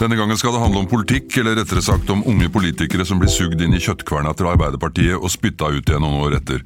Denne 0.00 0.16
gangen 0.16 0.38
skal 0.40 0.54
det 0.54 0.62
handle 0.62 0.80
om 0.80 0.86
politikk, 0.88 1.34
eller 1.42 1.58
rettere 1.58 1.82
sagt 1.84 2.08
om 2.08 2.22
unge 2.24 2.46
politikere 2.48 3.04
som 3.04 3.18
blir 3.20 3.28
sugd 3.28 3.60
inn 3.60 3.74
i 3.76 3.80
kjøttkverna 3.84 4.30
til 4.32 4.46
Arbeiderpartiet 4.48 5.18
og 5.18 5.28
spytta 5.28 5.68
ut 5.74 5.90
igjen 5.92 6.00
noen 6.00 6.22
år 6.24 6.38
etter. 6.38 6.62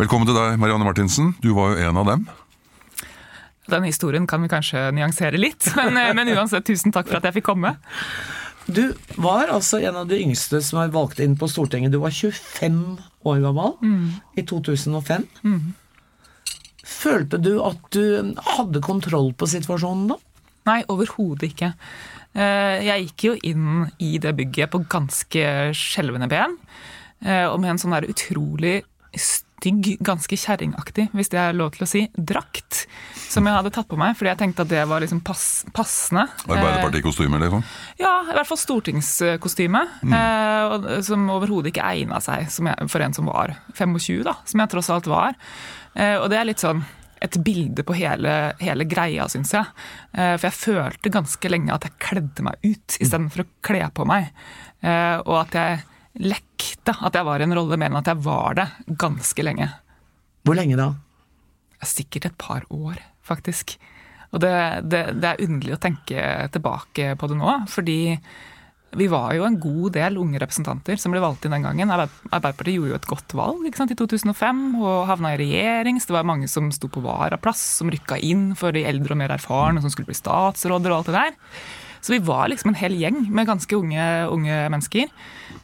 Velkommen 0.00 0.26
til 0.26 0.34
deg, 0.34 0.56
Marianne 0.58 0.82
Martinsen. 0.82 1.28
Du 1.44 1.52
var 1.54 1.76
jo 1.76 1.84
en 1.86 2.00
av 2.00 2.08
dem. 2.08 2.24
Den 3.70 3.86
historien 3.86 4.26
kan 4.26 4.42
vi 4.42 4.50
kanskje 4.50 4.82
nyansere 4.96 5.38
litt, 5.38 5.68
men, 5.78 5.94
eh, 6.00 6.10
men 6.18 6.32
uansett, 6.34 6.66
tusen 6.66 6.90
takk 6.90 7.06
for 7.06 7.20
at 7.20 7.28
jeg 7.28 7.36
fikk 7.38 7.46
komme. 7.52 7.70
Du 8.66 8.82
var 9.14 9.52
altså 9.54 9.78
en 9.86 10.00
av 10.02 10.10
de 10.10 10.18
yngste 10.18 10.58
som 10.58 10.80
var 10.80 10.90
valgt 10.96 11.22
inn 11.22 11.36
på 11.38 11.46
Stortinget. 11.46 11.94
Du 11.94 12.00
var 12.02 12.10
25 12.10 12.80
år 13.30 13.44
gammel 13.46 14.18
i 14.34 14.42
2005. 14.42 15.28
Følte 16.82 17.38
du 17.38 17.52
at 17.62 17.78
du 17.94 18.34
hadde 18.56 18.82
kontroll 18.82 19.30
på 19.38 19.46
situasjonen 19.54 20.10
da? 20.10 20.18
Nei, 20.68 20.82
overhodet 20.92 21.48
ikke. 21.52 21.72
Eh, 22.34 22.84
Jeg 22.86 23.06
gikk 23.08 23.24
jo 23.30 23.36
inn 23.48 23.90
i 23.98 24.16
det 24.22 24.34
bygget 24.38 24.70
på 24.70 24.84
ganske 24.92 25.44
skjelvende 25.74 26.28
ben, 26.30 26.56
eh, 27.24 27.46
og 27.48 27.60
med 27.60 27.70
en 27.74 27.78
sånn 27.82 27.96
der 27.96 28.06
utrolig 28.10 28.82
stygg, 29.16 29.96
ganske 30.06 30.36
kjerringaktig, 30.38 31.08
hvis 31.12 31.28
det 31.32 31.40
er 31.42 31.56
lov 31.58 31.72
til 31.74 31.82
å 31.84 31.88
si, 31.90 32.04
drakt. 32.14 32.84
Som 33.30 33.48
jeg 33.48 33.56
hadde 33.56 33.72
tatt 33.74 33.88
på 33.90 33.98
meg, 33.98 34.14
fordi 34.16 34.30
jeg 34.30 34.38
tenkte 34.38 34.62
at 34.62 34.70
det 34.70 34.84
var 34.88 35.02
liksom 35.02 35.20
pass, 35.26 35.64
passende. 35.74 36.28
Arbeiderpartikostyme, 36.46 37.34
Arbeiderpartikostymer, 37.40 37.42
liksom. 37.44 37.64
Ja, 38.00 38.12
i 38.30 38.36
hvert 38.38 38.48
fall 38.48 38.60
stortingskostyme. 38.62 39.82
Mm. 40.06 41.02
som 41.04 41.26
overhodet 41.34 41.72
ikke 41.74 41.84
egna 41.90 42.20
seg 42.24 42.48
som 42.50 42.70
jeg, 42.70 42.88
for 42.88 43.04
en 43.04 43.12
som 43.16 43.26
var 43.26 43.56
25, 43.74 44.22
da, 44.24 44.36
som 44.46 44.62
jeg 44.62 44.72
tross 44.72 44.90
alt 44.94 45.10
var. 45.10 45.34
Eh, 45.94 46.16
og 46.20 46.30
det 46.30 46.38
er 46.38 46.46
litt 46.48 46.62
sånn 46.62 46.84
et 47.20 47.36
bilde 47.44 47.84
på 47.86 47.96
hele, 47.98 48.34
hele 48.60 48.86
greia, 48.88 49.26
syns 49.30 49.52
jeg. 49.54 49.68
Eh, 50.14 50.34
for 50.36 50.48
jeg 50.48 50.58
følte 50.58 51.12
ganske 51.12 51.52
lenge 51.52 51.74
at 51.74 51.86
jeg 51.86 51.98
kledde 52.02 52.46
meg 52.46 52.58
ut 52.64 52.96
istedenfor 52.98 53.44
å 53.44 53.50
kle 53.66 53.84
på 53.96 54.06
meg. 54.08 54.30
Eh, 54.80 55.16
og 55.26 55.36
at 55.42 55.56
jeg 55.58 55.80
lekte 56.20 56.96
at 56.96 57.16
jeg 57.16 57.28
var 57.28 57.40
i 57.40 57.46
en 57.46 57.56
rolle, 57.56 57.78
mer 57.80 57.92
enn 57.92 58.00
at 58.00 58.10
jeg 58.10 58.24
var 58.24 58.58
det, 58.58 58.66
ganske 59.00 59.46
lenge. 59.46 59.68
Hvor 60.46 60.56
lenge 60.58 60.80
da? 60.80 60.90
Sikkert 61.86 62.30
et 62.30 62.38
par 62.40 62.64
år, 62.72 63.00
faktisk. 63.24 63.76
Og 64.30 64.42
det, 64.42 64.54
det, 64.86 65.02
det 65.20 65.32
er 65.32 65.44
underlig 65.44 65.76
å 65.76 65.82
tenke 65.82 66.24
tilbake 66.54 67.14
på 67.18 67.30
det 67.30 67.38
nå, 67.40 67.54
fordi 67.70 68.00
vi 68.98 69.06
var 69.06 69.34
jo 69.36 69.44
en 69.46 69.58
god 69.62 69.92
del 69.94 70.16
unge 70.18 70.40
representanter 70.42 70.98
som 70.98 71.12
ble 71.14 71.22
valgt 71.22 71.44
inn 71.46 71.54
den 71.54 71.66
gangen. 71.66 71.92
Arbeiderpartiet 71.94 72.74
gjorde 72.74 72.90
jo 72.90 72.98
et 72.98 73.10
godt 73.10 73.34
valg 73.38 73.68
ikke 73.68 73.78
sant, 73.78 73.92
i 73.94 73.98
2005 73.98 74.64
og 74.80 75.04
havna 75.10 75.34
i 75.34 75.38
regjering. 75.44 76.00
Så 76.00 76.10
det 76.10 76.16
var 76.18 76.26
mange 76.26 76.48
som 76.50 76.72
sto 76.74 76.90
på 76.90 77.02
varaplass, 77.04 77.62
som 77.78 77.92
rykka 77.92 78.18
inn 78.18 78.50
for 78.58 78.74
de 78.74 78.82
eldre 78.88 79.14
og 79.14 79.20
mer 79.22 79.36
erfarne 79.36 79.82
som 79.84 79.92
skulle 79.92 80.10
bli 80.10 80.18
statsråder 80.18 80.90
og 80.90 81.00
alt 81.00 81.12
det 81.12 81.20
der. 81.20 81.38
Så 82.00 82.14
vi 82.16 82.22
var 82.24 82.48
liksom 82.48 82.72
en 82.72 82.80
hel 82.80 82.96
gjeng 82.96 83.20
med 83.28 83.46
ganske 83.46 83.76
unge, 83.76 84.04
unge 84.32 84.58
mennesker. 84.72 85.10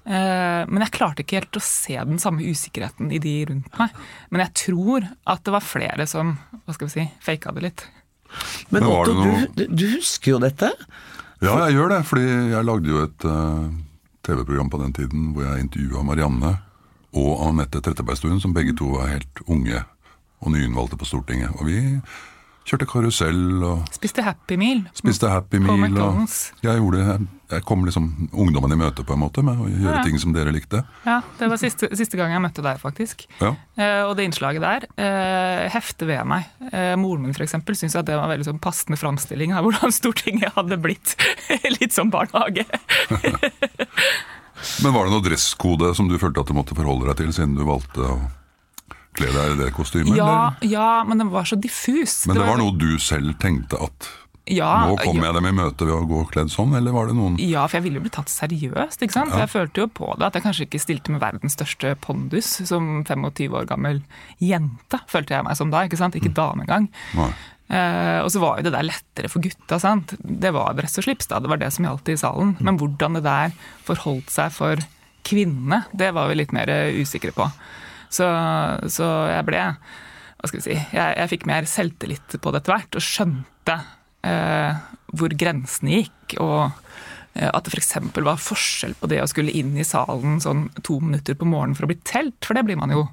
Eh, 0.05 0.63
men 0.69 0.85
jeg 0.85 0.95
klarte 0.95 1.25
ikke 1.25 1.41
helt 1.41 1.59
å 1.59 1.65
se 1.65 1.97
den 1.97 2.21
samme 2.23 2.45
usikkerheten 2.45 3.11
i 3.11 3.21
de 3.23 3.37
rundt 3.51 3.81
meg. 3.81 3.97
Men 4.31 4.45
jeg 4.45 4.55
tror 4.67 5.09
at 5.25 5.42
det 5.48 5.57
var 5.57 5.65
flere 5.65 6.07
som 6.11 6.36
hva 6.63 6.77
skal 6.77 6.91
vi 6.91 6.95
si, 6.98 7.07
faka 7.25 7.57
det 7.57 7.65
litt. 7.70 7.86
Men 8.69 8.85
Men 8.85 8.92
Otto, 8.92 9.17
du, 9.57 9.65
du 9.70 9.86
husker 9.97 10.36
jo 10.36 10.42
dette? 10.42 10.70
Ja, 11.45 11.52
jeg 11.67 11.77
gjør 11.77 11.91
det, 11.92 12.05
fordi 12.08 12.29
jeg 12.52 12.64
lagde 12.64 12.89
jo 12.89 13.02
et 13.05 13.27
uh, 13.29 13.67
TV-program 14.24 14.70
på 14.73 14.80
den 14.80 14.95
tiden 14.97 15.33
hvor 15.35 15.45
jeg 15.45 15.67
intervjua 15.67 16.05
Marianne 16.07 16.55
og 17.17 17.42
Anette 17.45 17.83
Trettebergstuen, 17.85 18.41
som 18.41 18.55
begge 18.57 18.73
to 18.77 18.89
var 18.95 19.11
helt 19.13 19.42
unge 19.45 19.83
og 20.41 20.52
nyinnvalgte 20.52 20.97
på 21.01 21.08
Stortinget. 21.08 21.52
Og 21.61 21.69
vi 21.69 21.80
kjørte 22.67 22.87
karusell 22.91 23.63
og 23.63 23.85
Spiste 23.95 24.25
Happy 24.27 24.57
Meal. 24.59 24.81
spiste 24.97 25.29
Happy 25.31 25.61
Meal. 25.63 25.85
Og 26.03 26.25
jeg, 26.65 26.81
gjorde, 26.81 27.19
jeg, 27.53 27.63
kom 27.69 27.85
liksom 27.87 28.09
ungdommen 28.35 28.75
i 28.75 28.79
møte 28.81 29.05
på 29.07 29.15
en 29.15 29.23
måte 29.23 29.45
med 29.47 29.61
å 29.63 29.69
gjøre 29.71 30.01
Ja. 30.01 30.03
ting 30.03 30.19
som 30.19 30.33
dere 30.35 30.51
likte. 30.55 30.83
Ja, 31.07 31.21
Det 31.39 31.49
var 31.53 31.61
siste, 31.63 31.89
siste 31.95 32.19
gang 32.19 32.33
jeg 32.35 32.43
møtte 32.43 32.65
deg, 32.67 32.81
faktisk. 32.83 33.27
Ja. 33.41 33.53
Eh, 33.79 34.03
og 34.09 34.17
det 34.19 34.27
innslaget 34.27 34.65
der 34.67 34.87
eh, 34.99 35.69
hefter 35.71 36.11
ved 36.11 36.27
meg. 36.27 36.49
Eh, 36.73 36.97
moren 36.99 37.23
min 37.23 37.35
eksempel, 37.47 37.79
syntes 37.79 37.95
at 38.03 38.07
det 38.11 38.19
var 38.19 38.29
veldig 38.35 38.49
sånn 38.51 38.59
passende 38.63 38.98
framstilling 38.98 39.55
av 39.55 39.63
hvordan 39.69 39.95
Stortinget 40.01 40.59
hadde 40.59 40.81
blitt 40.83 41.15
litt 41.79 41.95
som 41.95 42.11
barnehage. 42.11 42.67
Men 44.83 44.93
var 44.97 45.07
det 45.07 45.13
noe 45.15 45.23
dresskode 45.23 45.93
som 45.95 46.09
du 46.11 46.19
følte 46.19 46.43
at 46.43 46.51
du 46.51 46.57
måtte 46.57 46.75
forholde 46.75 47.07
deg 47.13 47.21
til, 47.23 47.33
siden 47.37 47.55
du 47.59 47.63
valgte 47.69 48.03
å 48.03 48.17
kle 49.17 49.33
deg 49.35 49.57
det 49.63 49.73
kostymet? 49.77 50.15
Ja, 50.19 50.53
ja, 50.63 50.91
men 51.09 51.19
den 51.23 51.33
var 51.33 51.49
så 51.49 51.59
diffus. 51.59 52.23
Men 52.29 52.39
det 52.41 52.47
var 52.47 52.61
noe 52.61 52.77
du 52.79 52.95
selv 53.03 53.35
tenkte 53.43 53.81
at 53.89 54.09
ja, 54.47 54.69
nå 54.87 54.95
kommer 55.01 55.27
jeg 55.27 55.35
dem 55.41 55.47
i 55.49 55.55
møte 55.59 55.87
ved 55.89 55.91
å 55.97 56.05
gå 56.07 56.21
kledd 56.31 56.53
sånn, 56.53 56.77
eller 56.79 56.95
var 56.95 57.09
det 57.11 57.17
noen 57.19 57.35
Ja, 57.43 57.65
for 57.67 57.81
jeg 57.81 57.89
ville 57.89 57.99
jo 57.99 58.05
bli 58.05 58.13
tatt 58.15 58.31
seriøst. 58.31 59.03
ikke 59.03 59.17
sant? 59.17 59.33
Ja. 59.35 59.41
Jeg 59.43 59.51
følte 59.51 59.83
jo 59.83 59.89
på 59.91 60.13
det 60.21 60.29
at 60.29 60.39
jeg 60.39 60.45
kanskje 60.45 60.67
ikke 60.69 60.81
stilte 60.85 61.11
med 61.11 61.23
verdens 61.25 61.57
største 61.59 61.97
pondus 62.05 62.53
som 62.69 63.03
25 63.03 63.57
år 63.59 63.67
gammel 63.67 64.05
jente, 64.39 65.01
følte 65.11 65.35
jeg 65.35 65.48
meg 65.48 65.59
som 65.59 65.75
da. 65.75 65.83
ikke 65.89 65.98
sant? 65.98 66.15
Ikke 66.15 66.31
dame 66.31 66.63
engang. 66.63 66.87
Eh, 67.67 68.21
og 68.23 68.31
så 68.31 68.39
var 68.39 68.61
jo 68.61 68.69
det 68.69 68.75
der 68.77 68.87
lettere 68.87 69.33
for 69.33 69.43
gutta. 69.43 69.81
sant? 69.83 70.15
Det 70.23 70.53
var 70.55 70.79
dress 70.79 70.95
og 71.03 71.09
slips, 71.09 71.27
da. 71.33 71.41
Det 71.43 71.51
var 71.51 71.59
det 71.59 71.73
som 71.75 71.89
gjaldt 71.89 72.13
i 72.15 72.19
salen. 72.21 72.55
Men 72.63 72.79
hvordan 72.79 73.19
det 73.19 73.25
der 73.27 73.57
forholdt 73.89 74.31
seg 74.31 74.55
for 74.55 74.79
kvinnene, 75.27 75.83
det 75.91 76.13
var 76.15 76.31
vi 76.31 76.39
litt 76.39 76.55
mer 76.55 76.71
eh, 76.71 76.95
usikre 77.03 77.35
på. 77.35 77.51
Så, 78.12 78.27
så 78.92 79.06
jeg 79.33 79.46
ble 79.48 79.62
Hva 79.67 80.48
skal 80.48 80.61
vi 80.61 80.64
si 80.68 80.74
Jeg, 80.77 81.17
jeg 81.17 81.30
fikk 81.33 81.46
mer 81.48 81.68
selvtillit 81.70 82.39
på 82.40 82.52
det 82.52 82.62
etter 82.62 82.77
hvert, 82.77 82.98
og 82.98 83.05
skjønte 83.05 83.78
eh, 84.27 84.83
hvor 85.17 85.39
grensene 85.39 86.02
gikk. 86.02 86.36
og 86.42 86.72
eh, 87.36 87.48
at 87.50 87.67
det 87.67 87.74
f.eks. 87.74 87.96
var 88.14 88.40
forskjell 88.40 88.94
på 88.98 89.08
det 89.11 89.20
å 89.22 89.28
skulle 89.30 89.55
inn 89.55 89.74
i 89.78 89.84
salen 89.86 90.39
sånn 90.42 90.67
to 90.86 90.98
minutter 91.02 91.36
på 91.39 91.48
morgenen 91.48 91.77
for 91.78 91.86
å 91.86 91.90
bli 91.90 91.98
telt, 92.06 92.39
for 92.44 92.56
det 92.56 92.64
blir 92.67 92.78
man 92.80 92.94
jo. 92.94 93.06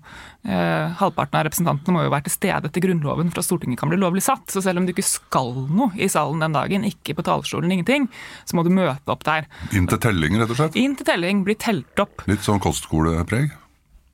Eh, 0.43 0.93
halvparten 0.99 1.39
av 1.39 1.45
representantene 1.47 1.95
må 1.95 2.05
jo 2.05 2.13
være 2.13 2.27
til 2.27 2.37
stede 2.37 2.69
etter 2.69 2.83
Grunnloven 2.83 3.31
for 3.31 3.43
at 3.43 3.47
Stortinget 3.47 3.81
kan 3.81 3.91
bli 3.91 3.99
lovlig 4.01 4.23
satt. 4.25 4.45
Så 4.51 4.63
selv 4.65 4.81
om 4.81 4.87
du 4.87 4.93
ikke 4.95 5.05
skal 5.07 5.53
noe 5.69 5.91
i 5.95 6.09
salen 6.11 6.43
den 6.43 6.57
dagen, 6.57 6.87
ikke 6.87 7.17
på 7.17 7.25
talerstolen, 7.27 7.71
ingenting, 7.75 8.09
så 8.47 8.57
må 8.57 8.65
du 8.65 8.71
møte 8.73 9.13
opp 9.13 9.25
der. 9.27 9.49
Inn 9.75 9.89
til 9.91 10.01
telling, 10.03 10.39
rett 10.41 10.55
og 10.55 10.59
slett? 10.59 10.79
Inn 10.79 10.97
til 10.99 11.07
telling, 11.07 11.43
bli 11.47 11.57
telt 11.59 12.03
opp. 12.03 12.25
Litt 12.31 12.45
sånn 12.45 12.63
kostskolepreg? 12.63 13.53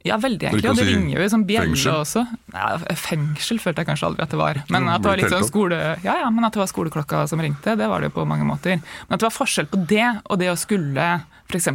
Ja, 0.07 0.15
veldig 0.15 0.47
egentlig. 0.47 0.69
Og 0.69 0.77
det 0.77 0.85
si 0.85 0.93
ringer 0.93 1.17
jo 1.17 1.23
i 1.25 1.31
sånn 1.31 1.41
bjelle 1.47 1.93
også. 1.97 2.21
Ja, 2.53 2.67
fengsel 2.95 3.57
følte 3.59 3.83
jeg 3.83 3.89
kanskje 3.89 4.07
aldri 4.07 4.23
at 4.23 4.31
det 4.31 4.39
var. 4.39 4.59
Men 4.71 4.87
at 4.87 5.03
det 5.03 5.11
var 5.11 5.19
litt 5.19 5.33
sånn 5.33 5.49
skole... 5.49 5.79
Ja, 6.05 6.13
ja, 6.21 6.29
men 6.31 6.47
at 6.47 6.55
det 6.55 6.61
var 6.61 6.69
skoleklokka 6.71 7.25
som 7.27 7.43
ringte, 7.43 7.75
det 7.79 7.89
var 7.91 7.99
det 7.99 8.11
jo 8.11 8.15
på 8.21 8.27
mange 8.29 8.47
måter. 8.47 8.79
Men 8.79 9.17
at 9.17 9.19
det 9.19 9.27
var 9.27 9.35
forskjell 9.35 9.67
på 9.71 9.81
det 9.91 10.07
og 10.23 10.39
det 10.39 10.53
å 10.53 10.55
skulle 10.59 11.09
f.eks. 11.49 11.67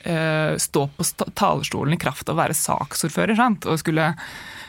Eh, 0.00 0.56
stå 0.56 0.86
på 0.96 1.04
talerstolen 1.36 1.92
i 1.92 2.00
kraft 2.00 2.30
av 2.30 2.38
å 2.38 2.40
være 2.40 2.56
saksordfører, 2.56 3.36
sant? 3.36 3.68
og 3.68 3.76
skulle, 3.82 4.08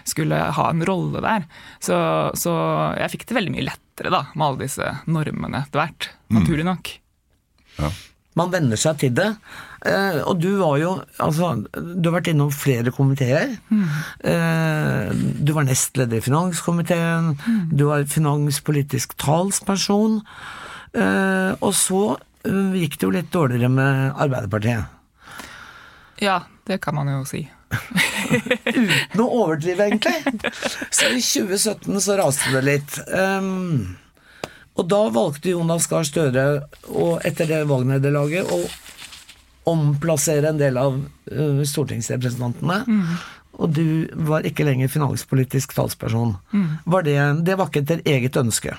skulle 0.03 0.43
ha 0.59 0.67
en 0.73 0.83
rolle 0.87 1.23
der. 1.23 1.47
Så, 1.79 1.95
så 2.35 2.55
jeg 2.99 3.15
fikk 3.15 3.29
det 3.29 3.39
veldig 3.39 3.55
mye 3.55 3.69
lettere 3.71 4.11
da, 4.11 4.25
med 4.35 4.49
alle 4.49 4.65
disse 4.65 4.95
normene 5.07 5.63
etter 5.63 5.85
hvert. 5.85 6.11
Mm. 6.27 6.41
Naturlig 6.41 6.67
nok. 6.67 6.95
Man 8.39 8.51
venner 8.51 8.79
seg 8.79 8.99
til 8.99 9.15
det. 9.15 9.31
Eh, 9.81 10.19
og 10.29 10.37
du 10.37 10.51
var 10.59 10.75
jo 10.77 10.91
altså, 11.17 11.55
Du 11.73 12.05
har 12.05 12.19
vært 12.19 12.29
innom 12.29 12.51
flere 12.53 12.93
komiteer. 12.93 13.55
Eh, 13.71 15.13
du 15.41 15.53
var 15.57 15.65
nestleder 15.65 16.19
i 16.19 16.25
finanskomiteen. 16.25 17.33
Du 17.71 17.87
var 17.89 18.05
finanspolitisk 18.09 19.17
talsperson. 19.21 20.19
Eh, 20.93 21.53
og 21.59 21.73
så 21.77 22.03
gikk 22.41 22.97
det 22.97 23.05
jo 23.05 23.13
litt 23.13 23.33
dårligere 23.33 23.69
med 23.69 24.21
Arbeiderpartiet. 24.21 24.97
Ja, 26.21 26.43
det 26.69 26.81
kan 26.81 26.95
man 26.97 27.09
jo 27.09 27.23
si. 27.25 27.43
Uten 28.81 29.21
å 29.21 29.27
overdrive, 29.43 29.87
egentlig. 29.89 30.51
Så 30.89 31.09
i 31.09 31.21
2017 31.21 32.01
så 32.03 32.17
raste 32.19 32.53
det 32.53 32.63
litt. 32.65 32.97
Um, 33.13 33.97
og 34.77 34.87
da 34.91 35.01
valgte 35.13 35.53
Jonas 35.53 35.87
Gahr 35.91 36.05
Støre, 36.07 36.45
og 36.89 37.25
etter 37.27 37.49
det 37.49 37.63
valgnederlaget, 37.69 38.49
å 38.49 38.61
omplassere 39.69 40.49
en 40.49 40.61
del 40.61 40.79
av 40.81 40.97
uh, 40.97 41.61
stortingsrepresentantene. 41.67 42.81
Og 43.61 43.73
du 43.75 44.07
var 44.29 44.47
ikke 44.47 44.65
lenger 44.65 44.89
finanspolitisk 44.89 45.75
talsperson. 45.77 46.37
Var 46.89 47.03
det, 47.05 47.17
det 47.45 47.57
var 47.59 47.69
ikke 47.69 47.83
etter 47.83 48.01
eget 48.09 48.39
ønske. 48.39 48.73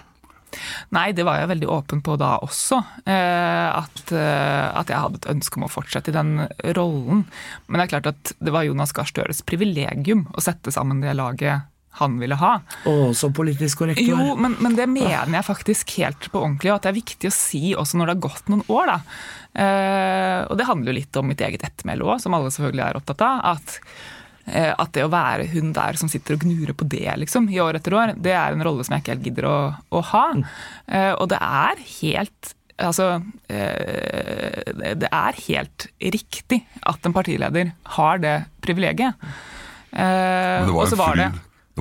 Nei, 0.93 1.11
det 1.17 1.25
var 1.27 1.41
jeg 1.41 1.51
veldig 1.53 1.69
åpen 1.73 2.03
på 2.05 2.17
da 2.21 2.35
også. 2.45 2.79
Eh, 3.09 3.69
at, 3.73 4.03
eh, 4.13 4.67
at, 4.69 4.91
jeg 4.93 5.05
hadde 5.05 5.21
et 5.23 5.31
ønske 5.33 5.59
om 5.59 5.67
å 5.67 5.73
fortsette 5.73 6.13
i 6.13 6.17
den 6.17 6.35
rollen. 6.77 7.25
Men 7.67 7.81
det 7.81 7.87
er 7.87 7.93
klart 7.95 8.11
at 8.13 8.35
det 8.43 8.55
var 8.55 8.67
Jonas 8.69 8.95
Gahr 8.97 9.09
Støres 9.09 9.43
privilegium 9.47 10.27
å 10.33 10.45
sette 10.45 10.75
sammen 10.75 11.03
det 11.05 11.17
laget 11.19 11.69
han 12.01 12.17
ville 12.21 12.39
ha. 12.41 12.55
Og 12.89 13.13
så 13.17 13.29
politisk 13.35 13.83
korrekt. 13.83 14.01
Jo, 14.07 14.37
men, 14.39 14.57
men, 14.65 14.77
det 14.79 14.89
mener 14.91 15.37
jeg 15.37 15.49
faktisk 15.49 15.93
helt 15.99 16.31
på 16.33 16.41
ordentlig, 16.41 16.73
og 16.73 16.79
at 16.79 16.87
det 16.87 16.93
er 16.93 17.01
viktig 17.03 17.29
å 17.29 17.37
si 17.37 17.63
også 17.77 18.01
når 18.01 18.09
det 18.09 18.17
har 18.17 18.25
gått 18.29 18.51
noen 18.53 18.65
år. 18.73 18.95
da. 18.95 18.99
Eh, 19.53 20.41
og 20.49 20.57
det 20.57 20.69
handler 20.71 20.93
jo 20.93 20.99
litt 21.03 21.21
om 21.21 21.29
mitt 21.29 21.45
eget 21.45 21.67
ettermæle 21.69 22.09
òg, 22.09 22.23
som 22.25 22.35
alle 22.37 22.53
selvfølgelig 22.55 22.87
er 22.89 23.01
opptatt 23.03 23.29
av. 23.29 23.47
at 23.57 23.79
Eh, 24.43 24.73
at 24.75 24.91
det 24.91 25.05
å 25.07 25.13
være 25.13 25.47
hun 25.53 25.71
der 25.71 25.95
som 25.99 26.09
sitter 26.11 26.35
og 26.35 26.43
gnurer 26.43 26.75
på 26.75 26.87
det 26.91 27.07
liksom, 27.23 27.47
i 27.53 27.61
år 27.63 27.79
etter 27.79 27.95
år, 27.95 28.15
det 28.19 28.33
er 28.35 28.51
en 28.51 28.65
rolle 28.67 28.83
som 28.83 28.97
jeg 28.97 29.05
ikke 29.05 29.15
helt 29.15 29.29
gidder 29.29 29.47
å, 29.47 29.59
å 29.95 30.03
ha. 30.09 30.25
Mm. 30.35 30.43
Og 31.21 31.31
det 31.31 31.39
er 31.39 31.87
helt 32.01 32.57
Altså, 32.83 33.21
eh, 33.53 34.73
det 34.99 35.07
er 35.13 35.37
helt 35.45 35.85
riktig 36.01 36.57
at 36.89 37.05
en 37.07 37.15
partileder 37.15 37.69
har 37.95 38.19
det 38.19 38.33
privilegiet. 38.65 39.21
Men 39.93 40.67
det 40.67 40.75
var, 40.75 40.89
en 40.89 40.99
var, 40.99 41.21
det, 41.21 41.27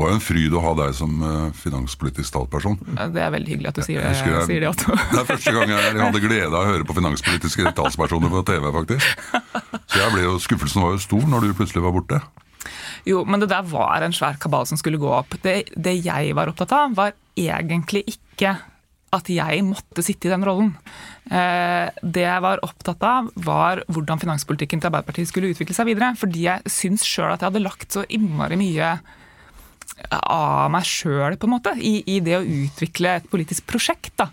det 0.02 0.08
var 0.08 0.16
jo 0.16 0.18
en 0.18 0.24
fryd 0.26 0.54
å 0.58 0.62
ha 0.64 0.72
deg 0.80 0.96
som 0.98 1.20
finanspolitisk 1.54 2.34
talsperson. 2.34 2.80
Det 3.14 3.22
er 3.22 3.34
veldig 3.36 3.52
hyggelig 3.54 3.70
at 3.70 3.78
du 3.78 3.84
sier, 3.86 4.00
jeg, 4.02 4.18
jeg, 4.26 4.46
sier 4.50 4.64
det, 4.64 4.72
Otto. 4.72 4.96
Det 5.12 5.20
er 5.20 5.28
første 5.30 5.54
gang 5.54 5.70
jeg 5.70 5.92
hadde 6.00 6.22
glede 6.24 6.50
av 6.50 6.58
å 6.64 6.72
høre 6.72 6.88
på 6.90 6.96
finanspolitiske 6.98 7.74
talspersoner 7.78 8.34
på 8.34 8.42
TV, 8.50 8.66
faktisk. 8.74 9.22
Så 9.94 10.10
jo, 10.24 10.34
Skuffelsen 10.42 10.82
var 10.82 10.96
jo 10.96 11.04
stor 11.06 11.30
når 11.30 11.46
du 11.46 11.54
plutselig 11.60 11.86
var 11.86 11.94
borte. 11.94 12.18
Jo, 13.06 13.22
men 13.30 13.46
det 13.46 13.52
der 13.54 13.70
var 13.70 14.02
en 14.02 14.18
svær 14.18 14.42
kabal 14.42 14.66
som 14.70 14.82
skulle 14.82 14.98
gå 15.02 15.14
opp. 15.14 15.38
Det, 15.46 15.56
det 15.78 15.96
jeg 16.02 16.34
var 16.38 16.50
opptatt 16.50 16.74
av, 16.74 16.98
var 16.98 17.14
egentlig 17.38 18.08
ikke 18.16 18.58
at 19.12 19.30
jeg 19.30 19.64
måtte 19.68 20.04
sitte 20.06 20.30
i 20.30 20.34
den 20.34 20.46
rollen. 20.48 20.74
Eh, 21.30 21.94
det 22.02 22.26
jeg 22.26 22.44
var 22.50 22.66
opptatt 22.66 23.06
av, 23.06 23.32
var 23.36 23.84
hvordan 23.92 24.22
finanspolitikken 24.22 24.82
til 24.82 24.90
Arbeiderpartiet 24.90 25.30
skulle 25.30 25.52
utvikle 25.52 25.76
seg 25.76 25.90
videre. 25.92 26.14
Fordi 26.18 26.46
jeg 26.48 26.72
syns 26.72 27.06
sjøl 27.06 27.34
at 27.34 27.42
jeg 27.42 27.52
hadde 27.52 27.66
lagt 27.66 27.98
så 27.98 28.06
innmari 28.10 28.58
mye 28.60 28.96
av 30.10 30.72
meg 30.74 30.86
sjøl 30.88 31.38
i, 31.78 31.96
i, 32.06 32.20
det 32.24 32.38
å 32.38 32.46
utvikle 32.46 33.18
et 33.20 33.30
politisk 33.32 33.68
prosjekt. 33.70 34.14
Da. 34.20 34.30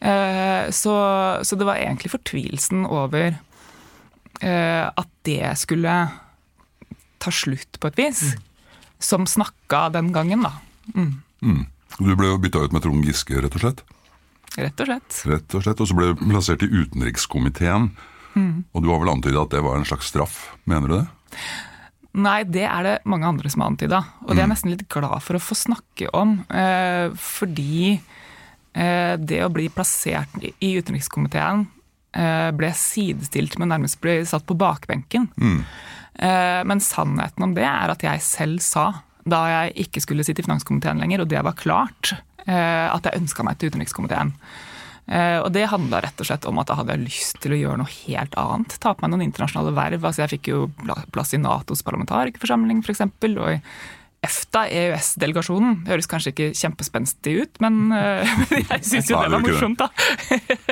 Eh, 0.00 0.70
så, 0.70 0.94
så, 1.42 1.56
det 1.56 1.68
var 1.68 1.80
egentlig 1.80 2.12
fortvilelsen 2.12 2.86
over 2.86 3.36
eh, 4.40 4.84
at 4.88 5.10
det 5.24 5.54
skulle 5.60 5.94
ta 7.22 7.32
slutt 7.32 7.80
på 7.80 7.90
et 7.90 8.00
vis. 8.00 8.22
Mm. 8.34 8.50
Som 9.04 9.26
snakka 9.28 9.88
den 9.94 10.12
gangen, 10.12 10.44
da. 10.44 10.54
Mm. 10.94 11.20
Mm. 11.44 11.64
Du 11.98 12.14
ble 12.16 12.32
jo 12.32 12.40
bytta 12.42 12.64
ut 12.64 12.74
med 12.74 12.82
Trond 12.84 13.04
Giske, 13.06 13.36
rett 13.40 13.54
og 13.54 13.62
slett? 13.62 13.84
Rett 14.54 14.80
og 14.80 14.88
slett. 14.88 15.20
Rett 15.28 15.54
og 15.56 15.64
slett, 15.64 15.80
Og 15.80 15.90
så 15.90 15.96
ble 15.98 16.12
du 16.12 16.24
plassert 16.24 16.64
i 16.64 16.70
utenrikskomiteen. 16.70 17.92
Mm. 18.34 18.64
Og 18.72 18.82
du 18.82 18.90
har 18.90 19.00
vel 19.02 19.12
antydet 19.12 19.40
at 19.40 19.54
det 19.54 19.62
var 19.64 19.78
en 19.78 19.86
slags 19.86 20.10
straff, 20.10 20.38
mener 20.68 20.90
du 20.90 20.96
det? 20.98 21.06
Nei, 22.14 22.44
det 22.46 22.62
er 22.68 22.86
det 22.86 22.94
mange 23.10 23.26
andre 23.26 23.50
som 23.50 23.64
har 23.64 23.72
antyda. 23.72 24.00
Og 24.22 24.30
det 24.30 24.38
er 24.38 24.44
jeg 24.44 24.50
mm. 24.50 24.54
nesten 24.54 24.70
litt 24.70 24.84
glad 24.92 25.22
for 25.24 25.38
å 25.38 25.42
få 25.42 25.56
snakke 25.58 26.10
om. 26.14 26.36
Eh, 26.46 27.08
fordi 27.18 27.96
eh, 27.96 29.14
det 29.18 29.40
å 29.42 29.50
bli 29.54 29.66
plassert 29.74 30.36
i 30.44 30.74
utenrikskomiteen 30.78 31.64
eh, 32.14 32.50
ble 32.54 32.70
sidestilt 32.78 33.58
med 33.58 33.72
nærmest 33.72 33.98
bli 34.04 34.20
satt 34.30 34.46
på 34.46 34.54
bakbenken. 34.58 35.26
Mm. 35.34 35.64
Eh, 36.14 36.60
men 36.70 36.84
sannheten 36.84 37.48
om 37.48 37.56
det 37.56 37.66
er 37.66 37.94
at 37.96 38.06
jeg 38.06 38.22
selv 38.22 38.62
sa, 38.62 38.86
da 39.26 39.42
jeg 39.50 39.74
ikke 39.88 40.04
skulle 40.04 40.26
sitte 40.26 40.44
i 40.44 40.46
finanskomiteen 40.46 41.02
lenger, 41.02 41.24
og 41.24 41.32
det 41.32 41.42
var 41.42 41.58
klart, 41.58 42.14
at 42.44 43.06
jeg 43.08 43.22
ønska 43.22 43.40
meg 43.40 43.56
til 43.56 43.70
utenrikskomiteen. 43.72 44.34
Eh, 45.04 45.38
og 45.42 45.50
det 45.52 45.66
handla 45.68 46.00
rett 46.00 46.20
og 46.20 46.28
slett 46.28 46.46
om 46.48 46.60
at 46.62 46.70
da 46.70 46.78
hadde 46.78 46.94
jeg 46.96 47.04
lyst 47.04 47.42
til 47.44 47.52
å 47.52 47.58
gjøre 47.58 47.80
noe 47.82 47.96
helt 48.06 48.36
annet. 48.40 48.76
Ta 48.80 48.94
på 48.94 49.04
meg 49.04 49.12
noen 49.12 49.26
internasjonale 49.26 49.74
verv. 49.76 50.06
Altså 50.06 50.24
jeg 50.24 50.36
fikk 50.36 50.52
jo 50.52 50.62
plass 51.12 51.34
i 51.36 51.42
Natos 51.42 51.84
parlamentarikerforsamling 51.84 52.80
f.eks. 52.84 53.04
Og 53.04 53.50
i 53.52 53.58
EFTA, 54.24 54.64
EØS-delegasjonen. 54.72 55.82
Høres 55.90 56.08
kanskje 56.08 56.32
ikke 56.32 56.48
kjempespenstig 56.56 57.36
ut, 57.42 57.60
men 57.60 57.92
jeg 58.70 58.80
syns 58.88 59.12
jo 59.12 59.20
det 59.20 59.34
var 59.34 59.44
morsomt, 59.44 59.82
da. 59.82 59.90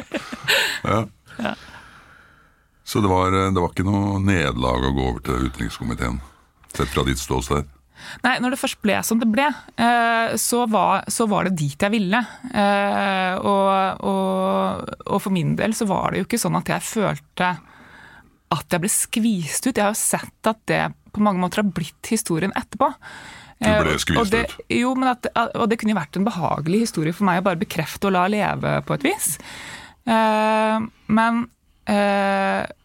ja. 0.89 1.03
ja. 1.37 1.53
Så 2.89 3.05
det 3.05 3.13
var, 3.13 3.37
det 3.37 3.61
var 3.61 3.75
ikke 3.75 3.85
noe 3.85 4.17
nederlag 4.25 4.89
å 4.89 4.95
gå 4.97 5.05
over 5.11 5.21
til 5.29 5.51
utenrikskomiteen, 5.51 6.19
sett 6.73 6.89
fra 6.95 7.05
ditt 7.05 7.21
ståsted? 7.21 7.69
Nei, 8.25 8.37
når 8.43 8.55
det 8.55 8.61
først 8.61 8.81
ble 8.85 8.97
som 9.07 9.21
det 9.21 9.29
ble, 9.31 9.49
eh, 9.81 10.35
så 10.41 10.65
var, 10.71 11.05
så 11.13 11.27
var 11.31 11.49
det 11.49 11.57
dit 11.61 11.77
jeg 11.77 11.95
ville. 11.95 12.23
Eh, 12.53 13.35
og, 13.41 14.03
og, 14.09 14.91
og, 15.07 15.19
for 15.19 15.35
min 15.35 15.55
del 15.59 15.77
så 15.77 15.89
var 15.91 16.13
det 16.13 16.23
jo 16.23 16.29
ikke 16.29 16.41
sånn 16.43 16.59
at 16.61 16.73
jeg 16.75 16.87
følte 16.89 17.53
at 18.53 18.75
jeg 18.75 18.85
ble 18.85 18.93
skvist 18.93 19.69
ut. 19.69 19.77
Jeg 19.77 19.85
har 19.85 19.95
jo 19.95 20.01
sett 20.03 20.51
at 20.51 20.61
det 20.71 20.83
på 21.13 21.23
mange 21.25 21.41
måter 21.41 21.63
har 21.63 21.73
blitt 21.73 22.13
historien 22.13 22.53
etterpå. 22.57 22.91
Du 23.63 23.69
ble 23.69 23.95
eh, 23.95 24.03
skvist 24.03 24.37
ut? 24.37 24.59
Jo, 24.73 24.93
at, 25.09 25.31
og 25.57 25.69
det 25.71 25.81
kunne 25.81 25.95
jo 25.95 26.01
vært 26.03 26.21
en 26.21 26.29
behagelig 26.29 26.85
historie 26.87 27.17
for 27.17 27.29
meg 27.29 27.41
å 27.41 27.49
bare 27.51 27.61
bekrefte 27.61 28.11
og 28.11 28.17
la 28.17 28.29
leve 28.33 28.77
på 28.89 28.99
et 28.99 29.09
vis. 29.13 29.35
Men 30.03 31.45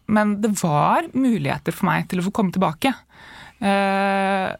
men 0.08 0.40
det 0.40 0.54
var 0.62 1.08
muligheter 1.12 1.74
for 1.76 1.88
meg 1.90 2.08
til 2.08 2.22
å 2.22 2.24
få 2.28 2.32
komme 2.34 2.54
tilbake. 2.54 2.94
Eh, 3.60 4.50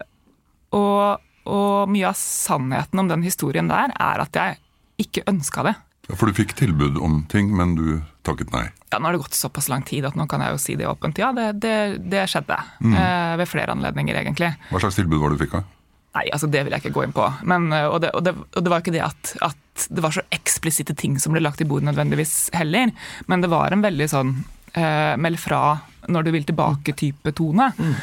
og, 0.77 1.25
og 1.49 1.93
mye 1.93 2.11
av 2.11 2.19
sannheten 2.19 3.03
om 3.03 3.11
den 3.11 3.25
historien 3.27 3.71
der 3.71 3.95
er 3.95 4.25
at 4.25 4.37
jeg 4.37 4.59
ikke 5.05 5.27
ønska 5.31 5.65
det. 5.69 5.77
Ja, 6.09 6.17
For 6.17 6.29
du 6.29 6.37
fikk 6.37 6.55
tilbud 6.59 6.99
om 7.05 7.23
ting, 7.31 7.51
men 7.57 7.77
du 7.77 8.01
takket 8.27 8.53
nei? 8.55 8.67
Ja, 8.89 8.99
Nå 8.99 9.09
har 9.11 9.17
det 9.17 9.25
gått 9.27 9.37
såpass 9.37 9.69
lang 9.69 9.85
tid 9.87 10.07
at 10.09 10.17
nå 10.17 10.25
kan 10.29 10.41
jeg 10.41 10.55
jo 10.55 10.61
si 10.63 10.77
det 10.81 10.89
åpent. 10.89 11.19
Ja, 11.21 11.31
det, 11.37 11.51
det, 11.61 11.75
det 12.09 12.25
skjedde. 12.33 12.57
Mm. 12.81 12.95
Eh, 12.97 13.35
ved 13.43 13.51
flere 13.51 13.75
anledninger, 13.77 14.17
egentlig. 14.23 14.55
Hva 14.73 14.81
slags 14.81 14.97
tilbud 14.97 15.21
var 15.21 15.33
det 15.33 15.39
du 15.39 15.45
fikk? 15.45 15.59
av? 15.61 15.75
Nei, 16.17 16.25
altså 16.33 16.49
det 16.51 16.65
vil 16.65 16.75
jeg 16.75 16.83
ikke 16.83 16.95
gå 16.97 17.05
inn 17.05 17.15
på. 17.17 17.27
Men, 17.51 17.69
eh, 17.77 17.87
og, 17.87 18.01
det, 18.03 18.15
og, 18.17 18.25
det, 18.25 18.33
og, 18.41 18.63
det, 18.65 18.73
var 18.73 18.83
ikke 18.83 18.97
det 18.97 19.05
at, 19.05 19.35
at, 19.45 19.89
det 19.93 20.03
var 20.03 20.17
så 20.17 20.25
eksplisitte 20.35 20.97
ting 20.99 21.19
som 21.21 21.37
ble 21.37 21.45
lagt 21.45 21.61
i 21.63 21.69
bordet 21.69 21.91
nødvendigvis 21.91 22.49
heller. 22.57 22.95
Men 23.29 23.45
det 23.45 23.53
var 23.53 23.77
en 23.77 23.85
veldig 23.85 24.09
sånn 24.11 24.33
eh, 24.73 25.15
meld 25.21 25.41
fra 25.43 25.63
når 26.09 26.25
du 26.25 26.33
vil 26.33 26.49
tilbake-type 26.49 27.37
tone. 27.37 27.69
Mm. 27.77 27.95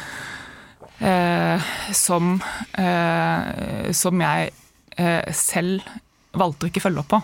Eh, 0.98 1.62
som, 1.92 2.40
eh, 2.72 3.92
som 3.92 4.20
jeg 4.20 4.50
eh, 4.96 5.32
selv 5.36 5.84
valgte 6.36 6.66
å 6.66 6.70
ikke 6.70 6.84
følge 6.84 7.02
opp 7.02 7.10
på. 7.12 7.20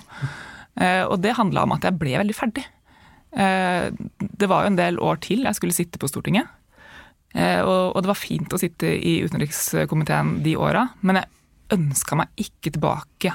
Eh, 0.76 1.04
og 1.06 1.20
det 1.24 1.36
handla 1.38 1.64
om 1.64 1.72
at 1.76 1.86
jeg 1.88 1.96
ble 2.00 2.18
veldig 2.20 2.36
ferdig. 2.36 2.64
Eh, 3.32 3.88
det 4.20 4.48
var 4.50 4.64
jo 4.64 4.72
en 4.72 4.80
del 4.80 5.00
år 5.00 5.22
til 5.24 5.46
jeg 5.46 5.56
skulle 5.56 5.76
sitte 5.76 6.00
på 6.00 6.10
Stortinget. 6.10 6.58
Og, 7.32 7.94
og 7.96 8.02
det 8.04 8.10
var 8.10 8.18
fint 8.20 8.52
å 8.52 8.58
sitte 8.60 8.90
i 8.92 9.14
utenrikskomiteen 9.24 10.34
de 10.44 10.52
åra, 10.60 10.82
men 11.00 11.16
jeg 11.16 11.78
ønska 11.78 12.18
meg 12.20 12.42
ikke 12.44 12.74
tilbake 12.74 13.32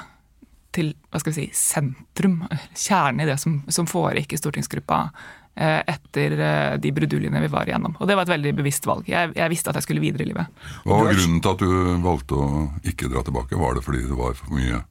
til 0.70 0.92
hva 1.10 1.18
skal 1.18 1.34
vi 1.34 1.40
si, 1.40 1.46
sentrum, 1.58 2.36
kjernen 2.78 3.24
i 3.24 3.26
det 3.26 3.40
som, 3.42 3.56
som 3.74 3.90
foregikk 3.90 4.36
i 4.36 4.38
stortingsgruppa 4.38 5.00
Eh, 5.02 5.37
etter 5.58 6.34
eh, 6.38 6.76
de 6.78 6.92
bruduljene 6.94 7.40
vi 7.42 7.50
var 7.50 7.66
igjennom. 7.66 7.96
Og 7.98 8.06
det 8.06 8.14
var 8.14 8.26
et 8.26 8.34
veldig 8.36 8.52
bevisst 8.60 8.86
valg. 8.86 9.08
Jeg, 9.10 9.32
jeg, 9.34 9.50
visste 9.50 9.72
at 9.72 9.78
jeg 9.80 9.88
skulle 9.88 10.04
videre 10.04 10.22
i 10.22 10.30
livet. 10.30 10.60
Hva 10.84 11.00
var 11.00 11.10
grunnen 11.16 11.40
til 11.42 11.54
at 11.54 11.64
du 11.64 12.02
valgte 12.04 12.38
å 12.38 12.48
ikke 12.86 13.10
dra 13.10 13.24
tilbake? 13.26 13.58
Var 13.58 13.74
det 13.74 13.84
fordi 13.86 14.04
det 14.06 14.18
var 14.18 14.36
for 14.38 14.54
mye 14.54 14.84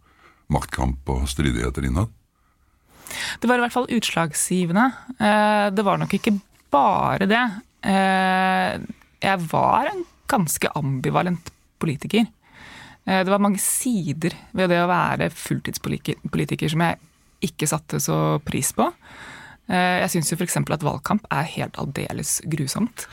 maktkamp 0.52 1.14
og 1.14 1.28
stridigheter 1.32 1.88
innad? 1.88 2.12
Det 3.40 3.48
var 3.48 3.62
i 3.62 3.64
hvert 3.64 3.76
fall 3.78 3.88
utslagsgivende. 3.96 4.90
Eh, 5.16 5.68
det 5.72 5.88
var 5.88 6.02
nok 6.02 6.18
ikke 6.18 6.36
bare 6.74 7.30
det. 7.32 7.46
Jeg 7.88 9.44
var 9.48 9.88
en 9.88 10.02
ganske 10.28 10.72
ambivalent 10.76 11.54
politiker. 11.80 12.26
Det 13.08 13.32
var 13.32 13.40
mange 13.40 13.62
sider 13.64 14.34
ved 14.52 14.74
det 14.74 14.82
å 14.84 14.90
være 14.90 15.30
fulltidspolitiker 15.32 16.74
som 16.74 16.84
jeg 16.84 17.00
ikke 17.48 17.70
satte 17.72 18.02
så 18.04 18.18
pris 18.44 18.74
på. 18.76 18.90
Eh, 19.68 19.98
jeg 20.04 20.14
syns 20.16 20.32
jo 20.32 20.40
f.eks. 20.40 20.62
at 20.64 20.86
valgkamp 20.86 21.28
er 21.34 21.50
helt 21.58 21.80
aldeles 21.82 22.40
grusomt. 22.48 23.08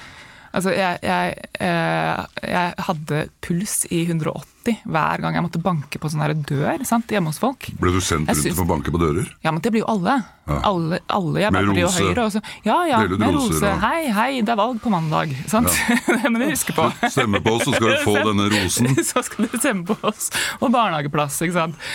Altså, 0.55 0.71
jeg, 0.71 1.01
jeg, 1.03 1.35
eh, 1.67 2.21
jeg, 2.47 2.75
hadde 2.87 3.25
puls 3.43 3.81
i 3.91 4.05
180 4.05 4.85
hver 4.87 5.23
gang 5.25 5.35
jeg 5.35 5.45
måtte 5.45 5.61
banke 5.61 5.99
på 6.01 6.09
sånn 6.09 6.45
dør 6.47 6.85
sant, 6.87 7.11
hjemme 7.11 7.33
hos 7.33 7.41
folk. 7.43 7.67
Ble 7.81 7.91
du 7.97 7.99
sendt 7.99 8.31
rundt 8.31 8.39
synes, 8.39 8.55
for 8.55 8.63
å 8.63 8.71
banke 8.71 8.95
på 8.95 9.01
dører? 9.03 9.27
Ja, 9.43 9.51
men 9.51 9.65
det 9.65 9.75
blir 9.75 9.83
jo 9.83 9.91
alle. 9.91 10.15
Ja. 10.47 10.61
Alle, 10.71 11.01
alle 11.11 11.43
jeg 11.43 11.57
med 11.57 11.73
rose? 11.73 12.05
Høyre, 12.07 12.29
så, 12.31 12.43
ja, 12.63 12.79
ja, 12.87 13.03
med 13.11 13.35
rose. 13.35 13.59
Og... 13.59 13.83
Hei, 13.83 14.07
hei, 14.15 14.31
det 14.47 14.55
er 14.55 14.61
valg 14.63 14.79
på 14.85 14.95
mandag. 14.95 15.35
Sant? 15.51 15.75
Ja. 15.75 15.99
det 16.23 16.31
må 16.31 16.45
du 16.45 16.47
huske 16.53 16.77
på. 16.77 16.87
Stemme 17.11 17.43
på 17.43 17.57
oss, 17.59 17.67
så 17.67 17.75
skal 17.75 17.91
du 17.91 18.05
få 18.07 18.17
denne 18.31 18.47
rosen. 18.55 18.95
så 19.11 19.25
skal 19.27 19.51
du 19.51 19.59
stemme 19.59 19.89
på 19.91 19.99
oss. 20.07 20.31
Og 20.61 20.71
barnehageplass, 20.71 21.43
ikke 21.49 21.59
sant. 21.59 21.91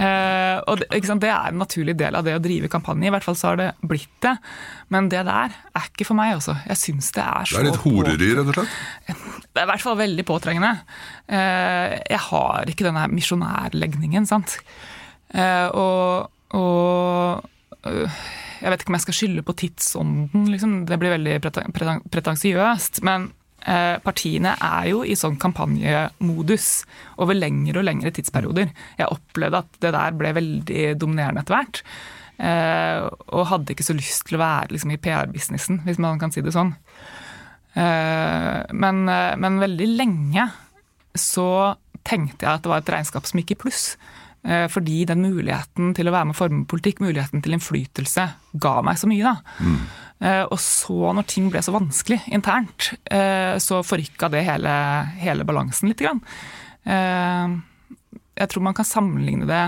Eh, 0.00 0.56
og 0.64 0.80
det, 0.80 0.86
det, 1.20 1.28
er 1.28 1.50
en 1.50 1.60
naturlig 1.60 1.94
del 2.00 2.16
av 2.16 2.24
det 2.24 2.32
å 2.38 2.42
drive 2.42 2.70
kampanje. 2.72 3.08
I 3.08 3.12
hvert 3.12 3.26
fall 3.26 3.36
så 3.36 3.50
har 3.50 3.60
det 3.60 3.68
blitt 3.84 4.14
det. 4.24 4.32
Men 4.94 5.10
det 5.12 5.24
der 5.28 5.52
er 5.52 5.88
ikke 5.90 6.06
for 6.08 6.16
meg, 6.18 6.38
altså. 6.38 6.56
Jeg 6.70 6.80
syns 6.80 7.10
det 7.16 7.24
er 7.24 7.50
så 7.50 7.58
Det 7.58 7.62
er 7.62 7.68
litt 7.68 7.82
horeri, 7.84 8.30
rett 8.38 8.52
og 8.52 8.56
slett? 8.60 8.78
Det 9.50 9.58
er 9.58 9.66
i 9.66 9.70
hvert 9.72 9.82
fall 9.82 9.98
veldig 9.98 10.24
påtrengende. 10.28 10.72
Eh, 11.26 11.96
jeg 12.06 12.20
har 12.30 12.70
ikke 12.70 12.86
denne 12.86 13.08
misjonærlegningen, 13.12 14.28
sant. 14.30 14.60
Eh, 15.34 15.66
og, 15.74 16.30
og 16.54 17.90
øh, 17.90 18.20
jeg 18.60 18.72
vet 18.72 18.84
ikke 18.84 18.92
om 18.92 18.98
jeg 18.98 19.04
skal 19.08 19.16
skylde 19.18 19.44
på 19.44 19.56
tidsånden, 19.64 20.46
liksom. 20.52 20.76
det 20.86 21.00
blir 21.02 21.16
veldig 21.16 21.36
preten- 21.42 21.74
preten- 21.74 22.06
pretensiøst. 22.14 23.02
Men 23.06 23.30
partiene 23.60 24.54
er 24.56 24.86
jo 24.90 25.02
i 25.04 25.16
sånn 25.18 25.36
kampanjemodus 25.40 26.68
over 27.20 27.36
lengre 27.36 27.82
og 27.82 27.86
lengre 27.86 28.12
tidsperioder. 28.16 28.70
Jeg 28.98 29.12
opplevde 29.12 29.60
at 29.60 29.78
det 29.84 29.92
der 29.96 30.16
ble 30.16 30.32
veldig 30.38 30.86
dominerende 31.00 31.44
etter 31.44 31.58
hvert. 31.58 31.82
Eh, 32.40 33.02
og 33.36 33.48
hadde 33.50 33.74
ikke 33.74 33.84
så 33.84 33.96
lyst 33.96 34.28
til 34.28 34.38
å 34.38 34.42
være 34.44 34.72
liksom, 34.72 34.94
i 34.94 35.00
PR-businessen, 35.02 35.82
hvis 35.84 36.00
man 36.00 36.20
kan 36.20 36.32
si 36.32 36.40
det 36.44 36.54
sånn. 36.56 36.72
Eh, 37.76 38.62
men, 38.72 39.02
eh, 39.08 39.36
men 39.36 39.60
veldig 39.60 39.88
lenge 39.98 40.46
så 41.18 41.76
tenkte 42.06 42.46
jeg 42.46 42.54
at 42.54 42.64
det 42.64 42.72
var 42.72 42.80
et 42.80 42.92
regnskap 42.96 43.28
som 43.28 43.42
gikk 43.42 43.54
i 43.54 43.60
pluss. 43.66 43.84
Eh, 44.42 44.66
Fordi 44.72 45.04
den 45.04 45.20
muligheten 45.26 45.92
til 45.94 46.08
å 46.08 46.14
være 46.14 46.30
med 46.30 46.36
og 46.36 46.40
forme 46.40 46.64
politikk, 46.70 47.02
muligheten 47.04 47.42
til 47.44 47.58
innflytelse, 47.58 48.28
ga 48.56 48.74
meg 48.86 48.96
så 48.96 49.10
mye. 49.10 49.22
da. 49.22 49.36
Eh, 49.60 50.08
Og 50.20 50.58
så, 50.60 51.12
når 51.16 51.24
ting 51.30 51.46
ble 51.48 51.62
så 51.64 51.72
vanskelig 51.72 52.18
internt, 52.28 52.90
eh, 53.10 53.56
så 53.56 53.78
forrykka 53.86 54.28
det 54.34 54.42
hele, 54.44 54.72
hele 55.22 55.46
balansen 55.48 55.88
litt. 55.88 56.02
Eh, 56.04 57.56
Jeg 58.40 58.48
tror 58.52 58.62
man 58.62 58.74
kan 58.76 58.84
sammenligne 58.84 59.46
det 59.48 59.62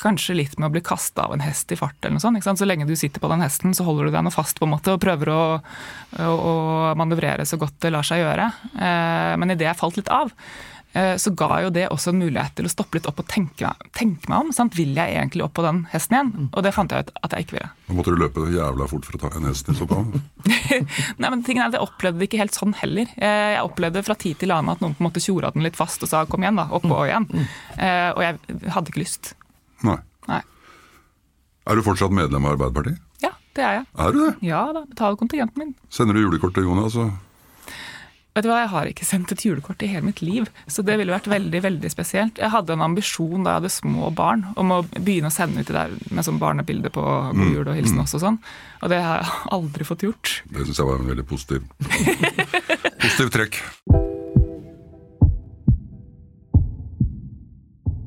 kanskje 0.00 0.34
litt 0.36 0.58
med 0.58 0.70
å 0.70 0.72
bli 0.72 0.80
kasta 0.80 1.26
av 1.26 1.34
en 1.34 1.40
hest 1.44 1.72
i 1.72 1.76
fart. 1.76 1.96
eller 2.02 2.14
noe 2.16 2.20
sånt. 2.42 2.58
Så 2.58 2.64
lenge 2.64 2.86
du 2.86 2.94
sitter 2.96 3.20
på 3.20 3.28
den 3.28 3.40
hesten, 3.42 3.74
så 3.76 3.84
holder 3.84 4.04
du 4.08 4.10
deg 4.14 4.24
nå 4.24 4.30
fast 4.32 4.58
på 4.60 4.64
en 4.64 4.72
måte 4.72 4.92
og 4.94 5.00
prøver 5.02 5.28
å, 5.28 5.42
å, 6.20 6.24
å 6.24 6.54
manøvrere 6.96 7.44
så 7.44 7.58
godt 7.60 7.80
det 7.80 7.92
lar 7.92 8.02
seg 8.06 8.22
gjøre. 8.22 8.46
Eh, 8.76 9.36
Men 9.36 9.50
idet 9.50 9.66
jeg 9.68 9.76
falt 9.76 9.96
litt 10.00 10.08
av, 10.08 10.32
eh, 10.32 10.79
så 10.92 11.30
ga 11.38 11.60
jo 11.62 11.70
det 11.70 11.84
også 11.94 12.10
en 12.10 12.18
mulighet 12.18 12.56
til 12.58 12.66
å 12.66 12.70
stoppe 12.72 12.96
litt 12.98 13.06
opp 13.06 13.20
og 13.22 13.26
tenke, 13.30 13.68
tenke 13.94 14.26
meg 14.28 14.38
om. 14.40 14.48
Sant? 14.52 14.74
Vil 14.74 14.94
jeg 14.98 15.14
egentlig 15.14 15.44
opp 15.44 15.54
på 15.54 15.62
den 15.62 15.84
hesten 15.92 16.16
igjen? 16.16 16.48
Og 16.50 16.64
det 16.66 16.72
fant 16.74 16.90
jeg 16.90 17.04
ut 17.06 17.12
at 17.22 17.30
jeg 17.36 17.46
ikke 17.46 17.56
ville. 17.58 17.68
Da 17.86 17.94
måtte 17.94 18.10
du 18.14 18.18
løpe 18.18 18.46
jævla 18.50 18.88
fort 18.90 19.06
for 19.06 19.14
å 19.14 19.20
ta 19.22 19.30
en 19.38 19.46
hest 19.46 19.68
i 19.70 19.74
sånn 19.78 19.88
fall. 19.88 20.08
Nei, 21.22 21.30
men 21.30 21.44
tingen 21.46 21.62
er 21.62 21.68
at 21.70 21.78
Jeg 21.78 21.86
opplevde 21.86 22.18
det 22.18 22.26
ikke 22.30 22.40
helt 22.42 22.58
sånn 22.58 22.74
heller. 22.80 23.06
Eh, 23.16 23.54
Jeg 23.54 23.62
opplevde 23.70 24.02
fra 24.02 24.14
tid 24.18 24.38
til 24.42 24.50
annen 24.50 24.72
at 24.74 24.80
noen 24.82 24.94
på 24.98 25.04
en 25.04 25.08
måte 25.10 25.22
tjora 25.22 25.52
den 25.54 25.62
litt 25.62 25.76
fast 25.78 26.02
og 26.02 26.08
sa 26.10 26.24
'kom 26.26 26.42
igjen', 26.42 26.56
da. 26.58 26.66
oppå 26.70 26.90
og 26.90 27.06
igjen. 27.06 27.28
Eh, 27.78 28.10
Og 28.16 28.22
jeg 28.26 28.38
hadde 28.74 28.90
ikke 28.90 29.02
lyst. 29.06 29.34
Nei. 29.82 29.98
Nei. 30.28 30.42
Er 31.66 31.74
du 31.76 31.82
fortsatt 31.82 32.10
medlem 32.10 32.44
av 32.46 32.58
Arbeiderpartiet? 32.58 32.98
Ja, 33.22 33.30
det 33.54 33.62
er 33.64 33.72
jeg. 33.78 33.86
Er 33.98 34.12
du 34.12 34.18
det? 34.26 34.36
Ja 34.42 34.72
da, 34.72 34.84
betaler 34.84 35.16
kontingenten 35.16 35.58
min. 35.58 35.74
Sender 35.88 36.14
du 36.14 36.20
julekort 36.26 36.54
til 36.54 36.64
Jonas? 36.64 36.96
Og... 36.96 37.12
Vet 38.40 38.46
du 38.46 38.54
hva, 38.54 38.62
Jeg 38.62 38.72
har 38.72 38.88
ikke 38.88 39.04
sendt 39.04 39.32
et 39.34 39.42
julekort 39.44 39.82
i 39.84 39.88
hele 39.90 40.06
mitt 40.06 40.22
liv, 40.24 40.46
så 40.64 40.80
det 40.80 40.94
ville 40.96 41.12
vært 41.12 41.26
veldig 41.28 41.60
veldig 41.60 41.88
spesielt. 41.92 42.38
Jeg 42.40 42.48
hadde 42.54 42.72
en 42.72 42.84
ambisjon 42.86 43.42
da 43.44 43.52
jeg 43.52 43.60
hadde 43.60 43.70
små 43.74 44.08
barn 44.16 44.46
om 44.56 44.72
å 44.72 44.78
begynne 44.94 45.28
å 45.28 45.34
sende 45.34 45.60
ut 45.60 45.68
det 45.68 45.76
der 45.76 45.92
med 46.08 46.24
sånn 46.24 46.38
barnebilde 46.40 46.88
på 46.94 47.04
God 47.04 47.50
jul 47.52 47.68
og 47.68 47.76
hilsen 47.76 48.00
også 48.00 48.16
og 48.16 48.22
sånn, 48.22 48.38
og 48.80 48.94
det 48.94 49.02
har 49.04 49.20
jeg 49.20 49.34
aldri 49.58 49.88
fått 49.90 50.06
gjort. 50.06 50.32
Det 50.48 50.64
syns 50.64 50.80
jeg 50.80 50.88
var 50.88 51.02
en 51.02 51.10
veldig 51.12 51.26
positiv 51.28 51.68
Positiv 53.04 53.28
trekk. 53.36 53.60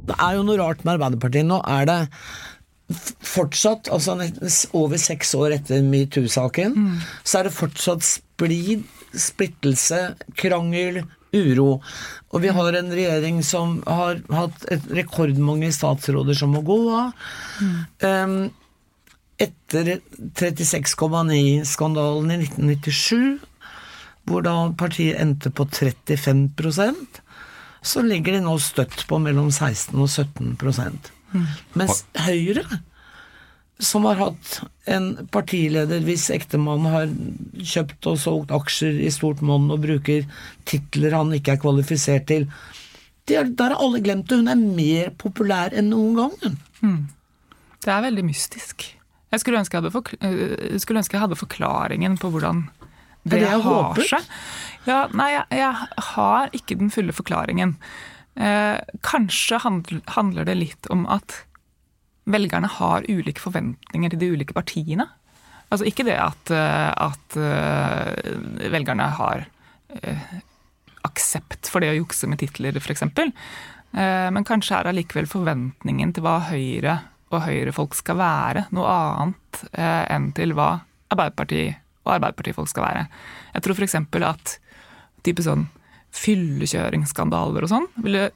Det 0.10 0.18
er 0.18 0.40
jo 0.40 0.50
noe 0.50 0.58
rart 0.63 0.82
med 0.82 0.96
Arbeiderpartiet. 0.96 1.46
Nå 1.46 1.62
er 1.78 1.86
det 1.92 2.00
fortsatt, 3.22 3.94
altså 3.94 4.18
over 4.74 4.98
seks 4.98 5.38
år 5.38 5.60
etter 5.60 5.86
metoo-saken, 5.86 6.75
så 7.22 7.44
er 7.44 7.52
det 7.52 7.56
fortsatt 7.62 8.06
splid, 8.06 8.84
splittelse, 9.20 10.01
krangel, 10.39 11.03
uro. 11.34 11.82
Og 12.34 12.43
vi 12.43 12.51
har 12.53 12.77
en 12.77 12.91
regjering 12.93 13.41
som 13.46 13.79
har 13.88 14.22
hatt 14.34 14.67
et 14.74 14.91
rekordmange 14.93 15.72
statsråder 15.74 16.38
som 16.38 16.53
må 16.53 16.62
gå 16.65 16.79
av. 16.93 17.12
Um, 18.03 18.51
etter 19.41 19.98
36,9-skandalen 20.38 22.32
i 22.36 22.39
1997, 22.46 23.39
hvor 24.29 24.46
da 24.46 24.55
partiet 24.79 25.20
endte 25.20 25.51
på 25.51 25.65
35% 25.67 27.24
så 27.84 28.01
ligger 28.05 28.38
de 28.38 28.46
nå 28.46 28.55
støtt 28.63 29.03
på 29.10 29.20
mellom 29.20 29.50
16 29.51 30.00
og 30.00 30.08
17 30.08 30.55
mm. 30.55 31.48
Mens 31.75 32.03
Høyre, 32.24 32.63
som 33.86 34.06
har 34.10 34.20
hatt 34.20 34.62
en 34.90 35.28
partileder 35.32 36.04
hvis 36.04 36.30
ektemann 36.34 36.88
har 36.92 37.12
kjøpt 37.60 38.10
og 38.12 38.20
solgt 38.22 38.54
aksjer 38.56 39.00
i 39.04 39.12
stort 39.13 39.44
monn 39.46 39.70
og 39.74 39.84
bruker 39.86 40.25
titler 40.70 41.16
han 41.16 41.34
ikke 41.36 41.56
er 41.56 41.62
kvalifisert 41.63 42.28
til 42.32 42.48
er, 43.32 43.48
Der 43.48 43.72
har 43.72 43.80
alle 43.80 44.02
glemt 44.04 44.28
det. 44.28 44.42
Hun 44.42 44.52
er 44.52 44.60
mer 44.60 45.13
populær 45.16 45.72
enn 45.72 45.94
noen 45.94 46.18
gang. 46.18 46.58
hun. 46.82 46.98
Det 47.84 47.92
er 47.92 48.02
veldig 48.04 48.25
mystisk. 48.28 48.84
Jeg 49.32 49.42
skulle 49.42 49.60
ønske 49.60 49.80
jeg 49.80 49.86
øh, 49.90 50.80
skulle 50.80 51.00
ønske 51.00 51.16
jeg 51.16 51.24
hadde 51.24 51.40
forklaringen 51.40 52.18
på 52.20 52.30
hvordan 52.30 52.68
det, 53.24 53.40
det 53.40 53.48
har 53.48 53.63
håper. 53.63 54.04
seg. 54.04 54.28
Ja, 54.86 55.08
nei, 55.16 55.30
jeg, 55.32 55.46
jeg 55.56 56.04
har 56.12 56.52
ikke 56.52 56.75
den 56.75 56.92
fulle 56.92 57.16
forklaringen. 57.16 57.78
Eh, 58.36 58.80
kanskje 59.06 59.62
handl, 59.63 60.02
handler 60.12 60.48
det 60.50 60.58
litt 60.60 60.90
om 60.92 61.06
at 61.08 61.44
velgerne 62.30 62.70
har 62.80 63.06
ulike 63.10 63.44
forventninger 63.44 64.13
til 64.13 64.22
de 64.22 64.32
ulike 64.36 64.56
partiene. 64.56 65.08
Altså 65.74 65.88
ikke 65.89 66.06
det 66.08 66.18
at, 66.22 66.51
eh, 66.53 66.89
at 66.92 67.38
eh, 67.39 68.70
velgerne 68.74 69.08
har 69.18 69.46
eh, 70.00 70.34
aksept 71.08 71.70
for 71.72 71.84
det 71.84 71.92
å 71.94 71.98
jukse 71.98 72.30
med 72.30 72.39
titler, 72.44 72.77
f.eks. 72.80 73.08
Men 73.94 74.46
kanskje 74.48 74.80
er 74.80 74.88
allikevel 74.89 75.27
forventningen 75.30 76.15
til 76.15 76.24
hva 76.25 76.39
Høyre 76.48 76.96
og 77.30 77.44
Høyre-folk 77.46 77.94
skal 77.94 78.18
være, 78.18 78.63
noe 78.74 78.89
annet 78.89 79.60
enn 79.75 80.32
til 80.34 80.56
hva 80.58 80.70
Arbeiderpartiet 81.13 81.77
og 82.01 82.15
Arbeiderpartifolk 82.15 82.72
skal 82.72 82.88
være. 82.88 83.03
Jeg 83.53 83.65
tror 83.68 83.77
f.eks. 83.77 83.98
at 84.32 84.56
type 85.27 85.46
sånn 85.46 85.68
fyllekjøringsskandaler 86.24 87.68
og 87.68 87.70
sånn 87.70 87.86
ville 88.01 88.32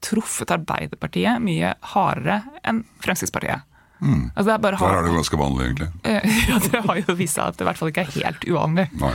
truffet 0.00 0.50
Arbeiderpartiet 0.54 1.40
mye 1.44 1.74
hardere 1.94 2.40
enn 2.64 2.84
Fremskrittspartiet. 3.04 3.66
Altså 4.00 4.46
det 4.48 4.54
er 4.54 4.62
bare 4.64 4.78
Der 4.80 4.96
er 4.96 5.02
det 5.04 5.12
ganske 5.18 5.36
vanlig, 5.36 5.64
egentlig. 5.66 5.88
Eh, 6.08 6.38
Ja, 6.48 6.58
det 6.64 6.80
har 6.86 7.00
jo 7.02 7.14
vist 7.18 7.36
seg 7.36 7.50
at 7.50 7.58
det 7.58 7.66
i 7.66 7.68
hvert 7.68 7.76
fall 7.82 7.90
ikke 7.92 8.06
er 8.06 8.14
helt 8.16 8.46
uvanlig. 8.48 8.86
Nei. 9.02 9.12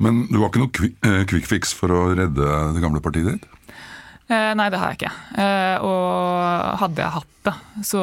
Men 0.00 0.24
du 0.30 0.38
har 0.40 0.48
ikke 0.48 0.62
noe 0.62 0.72
kvi- 0.74 0.96
eh, 1.04 1.24
quick 1.28 1.46
fix 1.46 1.74
for 1.76 1.92
å 1.92 2.00
redde 2.16 2.46
det 2.74 2.82
gamle 2.82 3.02
partiet 3.04 3.34
ditt? 3.34 3.46
Eh, 4.30 4.52
nei, 4.54 4.68
det 4.70 4.78
har 4.80 4.92
jeg 4.94 5.00
ikke. 5.00 5.12
Eh, 5.42 5.82
og 5.84 6.78
hadde 6.80 7.02
jeg 7.02 7.14
hatt 7.18 7.26
det, 7.46 7.54
så 7.84 8.02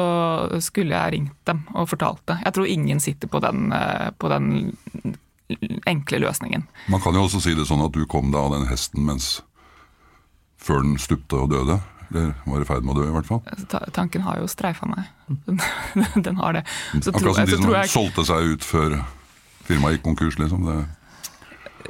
skulle 0.62 0.94
jeg 0.94 1.14
ringt 1.16 1.36
dem 1.48 1.62
og 1.74 1.88
fortalt 1.90 2.20
det. 2.28 2.36
Jeg 2.44 2.54
tror 2.56 2.66
ingen 2.68 3.00
sitter 3.00 3.28
på 3.32 3.40
den, 3.44 3.72
eh, 3.72 4.10
på 4.18 4.28
den 4.30 4.48
enkle 5.88 6.20
løsningen. 6.20 6.66
Man 6.92 7.00
kan 7.00 7.14
jo 7.16 7.24
også 7.24 7.40
si 7.40 7.54
det 7.56 7.64
sånn 7.66 7.84
at 7.84 7.92
du 7.96 8.04
kom 8.06 8.30
deg 8.30 8.40
av 8.40 8.52
den 8.52 8.66
hesten 8.68 9.04
mens 9.08 9.38
før 10.62 10.84
den 10.84 10.98
stupte 11.00 11.38
og 11.38 11.50
døde. 11.52 11.78
Eller 12.08 12.32
var 12.48 12.62
i 12.62 12.66
ferd 12.68 12.86
med 12.86 12.96
å 12.96 13.02
dø, 13.02 13.08
i 13.10 13.14
hvert 13.14 13.28
fall. 13.28 13.42
Ta 13.68 13.82
tanken 13.92 14.24
har 14.24 14.38
jo 14.40 14.48
streifa 14.48 14.88
meg. 14.88 15.10
Den, 15.44 16.22
den 16.24 16.38
har 16.40 16.54
det. 16.56 16.62
Så 17.02 17.12
Akkurat 17.12 17.36
som 17.36 17.50
de 17.50 17.56
som 17.58 17.74
jeg 17.74 17.90
solgte 17.92 18.24
seg 18.24 18.54
ut 18.54 18.64
før 18.64 18.94
firmaet 19.68 19.98
gikk 19.98 20.06
konkurs, 20.06 20.38
liksom. 20.40 20.64
Det, 20.64 20.78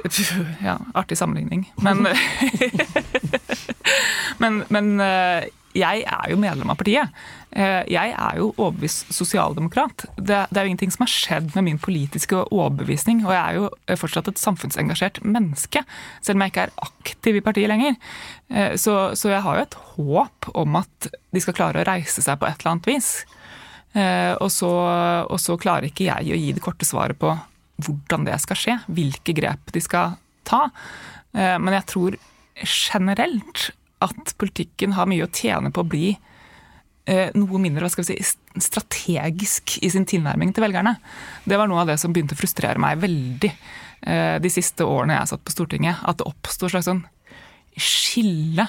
Ja, 0.67 0.75
artig 0.93 1.17
sammenligning. 1.17 1.69
Men, 1.83 2.07
men, 4.43 4.63
men 4.69 4.91
eh, 5.03 5.47
jeg 5.77 6.03
er 6.03 6.31
jo 6.31 6.39
medlem 6.41 6.71
av 6.71 6.79
partiet. 6.79 7.15
Eh, 7.51 7.83
Jeg 7.89 8.11
er 8.13 8.35
jo 8.37 8.51
overbevist 8.57 9.09
sosialdemokrat. 9.15 10.05
Det, 10.17 10.45
det 10.51 10.57
er 10.57 10.67
jo 10.67 10.69
ingenting 10.69 10.91
som 10.93 11.01
har 11.07 11.09
skjedd 11.13 11.55
med 11.55 11.63
min 11.65 11.79
politiske 11.81 12.37
overbevisning. 12.53 13.23
Og 13.25 13.33
jeg 13.33 13.41
er 13.41 13.57
jo 13.57 13.97
fortsatt 13.97 14.27
et 14.29 14.37
samfunnsengasjert 14.41 15.17
menneske, 15.25 15.81
selv 16.21 16.37
om 16.37 16.45
jeg 16.45 16.53
ikke 16.53 16.67
er 16.67 16.75
aktiv 16.85 17.39
i 17.39 17.41
partiet 17.41 17.71
lenger. 17.71 17.97
Eh, 18.53 18.75
Så, 18.77 19.15
så 19.17 19.33
jeg 19.33 19.41
har 19.41 19.57
jo 19.57 19.65
et 19.65 19.79
håp 19.95 20.51
om 20.53 20.75
at 20.83 21.09
de 21.33 21.41
skal 21.41 21.57
klare 21.57 21.81
å 21.81 21.87
reise 21.89 22.21
seg 22.21 22.37
på 22.39 22.45
et 22.45 22.59
eller 22.61 22.75
annet 22.75 22.89
vis. 22.91 23.11
Eh, 23.97 24.35
Og 24.37 24.51
så, 24.53 24.69
og 25.25 25.39
så 25.41 25.57
klarer 25.57 25.89
ikke 25.89 26.05
jeg 26.11 26.29
å 26.35 26.37
gi 26.45 26.53
det 26.53 26.61
korte 26.61 26.85
svaret 26.85 27.17
på 27.17 27.33
hvordan 27.79 28.25
det 28.27 28.35
skal 28.43 28.57
skje, 28.59 28.73
hvilke 28.91 29.33
grep 29.33 29.71
de 29.73 29.81
skal 29.81 30.17
ta. 30.45 30.67
Eh, 31.33 31.57
Men 31.57 31.73
jeg 31.79 31.85
tror 31.95 32.17
generelt 32.61 33.71
at 34.05 34.33
politikken 34.37 34.93
har 34.95 35.07
mye 35.09 35.25
å 35.25 35.31
tjene 35.33 35.71
på 35.73 35.81
å 35.83 35.87
bli 35.89 36.09
eh, 36.13 36.17
noe 37.37 37.61
mindre 37.61 37.85
hva 37.85 37.91
skal 37.93 38.05
vi 38.05 38.17
si, 38.17 38.37
strategisk 38.61 39.77
i 39.85 39.91
sin 39.93 40.07
tilnærming 40.09 40.53
til 40.53 40.65
velgerne. 40.65 40.95
Det 41.45 41.59
var 41.59 41.69
noe 41.69 41.83
av 41.83 41.91
det 41.91 41.99
som 42.01 42.13
begynte 42.13 42.37
å 42.37 42.41
frustrere 42.41 42.81
meg 42.81 42.99
veldig 43.01 43.51
eh, 43.51 44.35
de 44.41 44.51
siste 44.53 44.85
årene 44.87 45.17
jeg 45.17 45.31
satt 45.31 45.45
på 45.45 45.55
Stortinget. 45.55 46.03
At 46.03 46.19
det 46.19 46.27
oppsto 46.29 46.67
et 46.67 46.75
slags 46.75 46.89
sånn 46.89 47.05
skille 47.79 48.67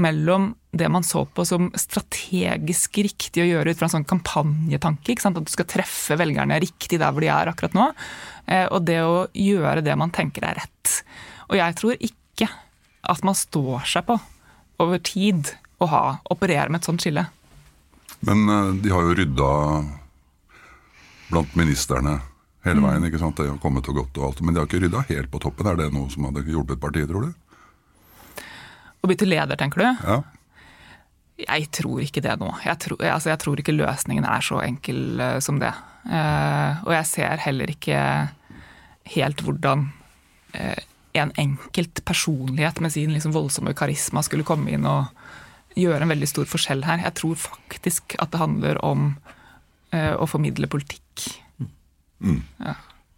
mellom 0.00 0.50
det 0.76 0.88
man 0.92 1.04
så 1.04 1.24
på 1.24 1.44
som 1.48 1.70
strategisk 1.78 2.98
riktig 3.04 3.42
å 3.42 3.48
gjøre 3.48 3.72
ut 3.72 3.78
fra 3.80 3.88
en 3.88 3.94
sånn 3.96 4.08
kampanjetanke, 4.08 5.16
at 5.16 5.38
du 5.40 5.52
skal 5.52 5.68
treffe 5.70 6.18
velgerne 6.20 6.58
riktig 6.60 7.00
der 7.00 7.14
hvor 7.14 7.24
de 7.24 7.30
er 7.32 7.50
akkurat 7.50 7.76
nå, 7.76 7.86
eh, 8.44 8.66
og 8.66 8.84
det 8.88 9.00
å 9.04 9.24
gjøre 9.32 9.84
det 9.86 9.96
man 9.96 10.12
tenker 10.14 10.44
er 10.44 10.60
rett. 10.60 10.98
Og 11.48 11.56
jeg 11.60 11.78
tror 11.80 11.96
ikke 11.96 12.50
at 13.06 13.24
man 13.24 13.38
står 13.38 13.86
seg 13.88 14.08
på 14.08 14.18
over 14.82 15.00
tid 15.00 15.54
å 15.80 15.88
ha, 15.88 16.04
operere 16.32 16.68
med 16.68 16.82
et 16.82 16.88
sånt 16.88 17.04
skille. 17.04 17.26
Men 18.20 18.48
eh, 18.48 18.72
de 18.82 18.92
har 18.94 19.02
jo 19.04 19.16
rydda 19.18 19.50
blant 21.30 21.58
ministerne 21.58 22.20
hele 22.66 22.82
veien. 22.82 23.04
ikke 23.06 23.20
sant? 23.22 23.38
Det 23.38 23.48
har 23.50 23.58
kommet 23.62 23.88
og 23.90 24.00
gått 24.02 24.20
og 24.20 24.30
alt. 24.30 24.42
Men 24.42 24.54
de 24.54 24.62
har 24.62 24.70
ikke 24.70 24.82
rydda 24.86 25.04
helt 25.10 25.30
på 25.32 25.42
toppen. 25.42 25.68
Er 25.70 25.78
det 25.80 25.90
noe 25.94 26.10
som 26.12 26.28
hadde 26.28 26.46
hjulpet 26.46 26.82
partiet, 26.82 27.10
tror 27.10 27.28
du? 27.28 28.42
Å 29.02 29.10
bytte 29.10 29.28
leder, 29.28 29.58
tenker 29.58 29.82
du? 29.82 29.88
Ja. 30.06 30.22
Jeg 31.36 31.68
tror 31.76 32.00
ikke 32.00 32.22
det 32.24 32.38
nå. 32.40 32.48
Jeg 32.64 32.80
tror, 32.80 33.02
altså 33.12 33.30
jeg 33.34 33.40
tror 33.42 33.60
ikke 33.60 33.76
løsningen 33.76 34.24
er 34.24 34.44
så 34.44 34.62
enkel 34.64 35.20
uh, 35.20 35.36
som 35.44 35.60
det. 35.60 35.72
Uh, 36.08 36.80
og 36.86 36.94
jeg 36.96 37.08
ser 37.10 37.42
heller 37.44 37.70
ikke 37.70 37.98
helt 39.12 39.42
hvordan 39.44 39.84
uh, 40.56 40.78
en 41.16 41.32
enkelt 41.40 42.00
personlighet 42.08 42.80
med 42.80 42.94
sin 42.94 43.12
liksom 43.12 43.34
voldsomme 43.36 43.76
karisma 43.76 44.24
skulle 44.24 44.46
komme 44.48 44.72
inn 44.72 44.88
og 44.88 45.12
gjøre 45.76 46.04
en 46.04 46.12
veldig 46.14 46.28
stor 46.30 46.48
forskjell 46.50 46.84
her. 46.86 47.02
Jeg 47.04 47.16
tror 47.20 47.38
faktisk 47.40 48.16
at 48.22 48.32
det 48.32 48.42
handler 48.42 48.80
om 48.86 49.08
eh, 49.94 50.14
å 50.16 50.28
formidle 50.30 50.70
politikk. 50.72 51.26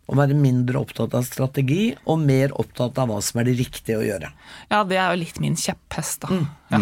Å 0.09 0.17
være 0.17 0.37
mindre 0.39 0.81
opptatt 0.81 1.15
av 1.15 1.27
strategi, 1.29 1.93
og 2.09 2.23
mer 2.25 2.55
opptatt 2.57 2.99
av 2.99 3.11
hva 3.11 3.21
som 3.25 3.41
er 3.41 3.51
det 3.51 3.59
riktige 3.61 4.01
å 4.01 4.07
gjøre. 4.07 4.33
Ja, 4.73 4.83
det 4.89 4.99
er 4.99 5.13
jo 5.13 5.23
litt 5.23 5.41
min 5.45 5.59
kjepphest, 5.59 6.25
da. 6.25 6.41
Ja. 6.73 6.81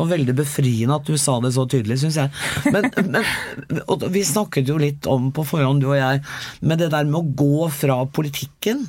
Og 0.00 0.08
veldig 0.10 0.34
befriende 0.38 0.96
at 0.96 1.06
du 1.06 1.16
sa 1.20 1.36
det 1.44 1.52
så 1.54 1.66
tydelig, 1.70 2.00
syns 2.02 2.18
jeg. 2.18 2.32
Men, 2.72 2.88
men 3.12 3.84
og 3.86 4.06
vi 4.12 4.24
snakket 4.26 4.70
jo 4.70 4.78
litt 4.80 5.06
om 5.10 5.30
på 5.34 5.44
forhånd, 5.46 5.84
du 5.84 5.90
og 5.92 5.98
jeg, 6.00 6.24
med 6.64 6.82
det 6.82 6.90
der 6.94 7.06
med 7.08 7.20
å 7.20 7.34
gå 7.44 7.70
fra 7.74 8.02
politikken 8.10 8.88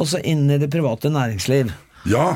og 0.00 0.08
så 0.08 0.20
inn 0.24 0.46
i 0.48 0.60
det 0.60 0.70
private 0.72 1.10
næringsliv. 1.12 1.74
ja! 2.08 2.32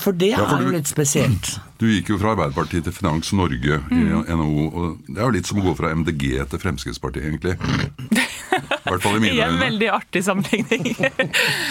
For 0.00 0.12
det 0.16 0.30
Ja, 0.30 0.44
for 0.46 0.60
er 0.62 0.68
jo 0.70 0.76
litt 0.78 0.88
spesielt. 0.88 1.48
Du 1.80 1.86
gikk 1.88 2.10
jo 2.12 2.18
fra 2.20 2.34
Arbeiderpartiet 2.34 2.84
til 2.84 2.92
Finans 2.92 3.30
Norge 3.32 3.78
i 3.88 4.00
NHO. 4.04 4.64
og 4.68 4.98
Det 5.08 5.16
er 5.16 5.22
jo 5.24 5.32
litt 5.32 5.46
som 5.48 5.60
å 5.60 5.64
gå 5.64 5.72
fra 5.78 5.94
MDG 5.96 6.26
til 6.52 6.60
Fremskrittspartiet, 6.60 7.24
egentlig. 7.24 7.54
I 7.56 8.90
hvert 8.90 9.00
fall 9.04 9.16
i 9.16 9.20
mine 9.24 9.32
øyne. 9.38 9.46
en 9.54 9.62
veldig 9.62 9.88
artig 9.94 10.20
sammenligning. 10.26 10.90
Jeg 11.00 11.30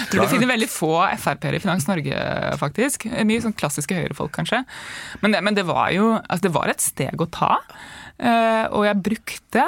Tror 0.10 0.24
du 0.26 0.32
finner 0.34 0.50
veldig 0.50 0.70
få 0.74 0.90
Frp-ere 1.22 1.60
i 1.60 1.62
Finans 1.62 1.86
Norge, 1.92 2.24
faktisk. 2.58 3.06
Mye 3.30 3.44
sånn 3.46 3.54
klassiske 3.60 3.94
høyrefolk, 4.00 4.34
kanskje. 4.40 4.64
Men 5.22 5.38
det, 5.38 5.44
men 5.46 5.58
det 5.62 5.68
var 5.70 5.94
jo 5.94 6.10
altså 6.18 6.48
det 6.48 6.56
var 6.58 6.74
et 6.74 6.82
steg 6.82 7.22
å 7.22 7.30
ta. 7.30 7.52
eh, 8.18 8.66
Og 8.74 8.90
jeg 8.90 9.04
brukte 9.12 9.68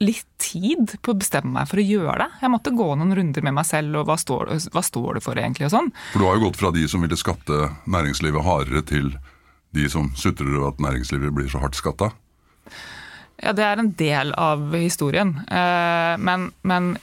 litt 0.00 0.26
tid 0.38 0.92
på 1.02 1.10
å 1.10 1.18
bestemme 1.18 1.50
meg 1.56 1.66
for 1.70 1.80
å 1.80 1.84
gjøre 1.84 2.18
det. 2.22 2.28
Jeg 2.44 2.52
måtte 2.52 2.70
gå 2.78 2.86
noen 2.94 3.16
runder 3.18 3.42
med 3.42 3.56
meg 3.56 3.66
selv, 3.66 3.96
og 3.98 4.06
hva 4.06 4.14
står, 4.20 4.52
hva 4.70 4.82
står 4.86 5.18
det 5.18 5.24
for 5.24 5.40
egentlig, 5.40 5.66
og 5.66 5.74
sånn. 5.74 5.90
For 6.12 6.22
du 6.22 6.28
har 6.28 6.38
jo 6.38 6.44
gått 6.46 6.60
fra 6.60 6.70
de 6.74 6.84
som 6.90 7.02
ville 7.02 7.18
skatte 7.18 7.58
næringslivet 7.90 8.46
hardere, 8.46 8.84
til 8.86 9.10
de 9.74 9.88
som 9.90 10.12
sutrer 10.16 10.54
over 10.54 10.70
at 10.70 10.78
næringslivet 10.80 11.34
blir 11.34 11.50
så 11.50 11.60
hardt 11.64 11.76
skatta. 11.76 12.12
Ja, 13.42 13.52
det 13.54 13.66
er 13.66 13.78
en 13.82 13.92
del 13.98 14.32
av 14.38 14.72
historien. 14.74 15.36
Eh, 15.46 16.14
Men, 16.18 16.52
men 16.62 16.96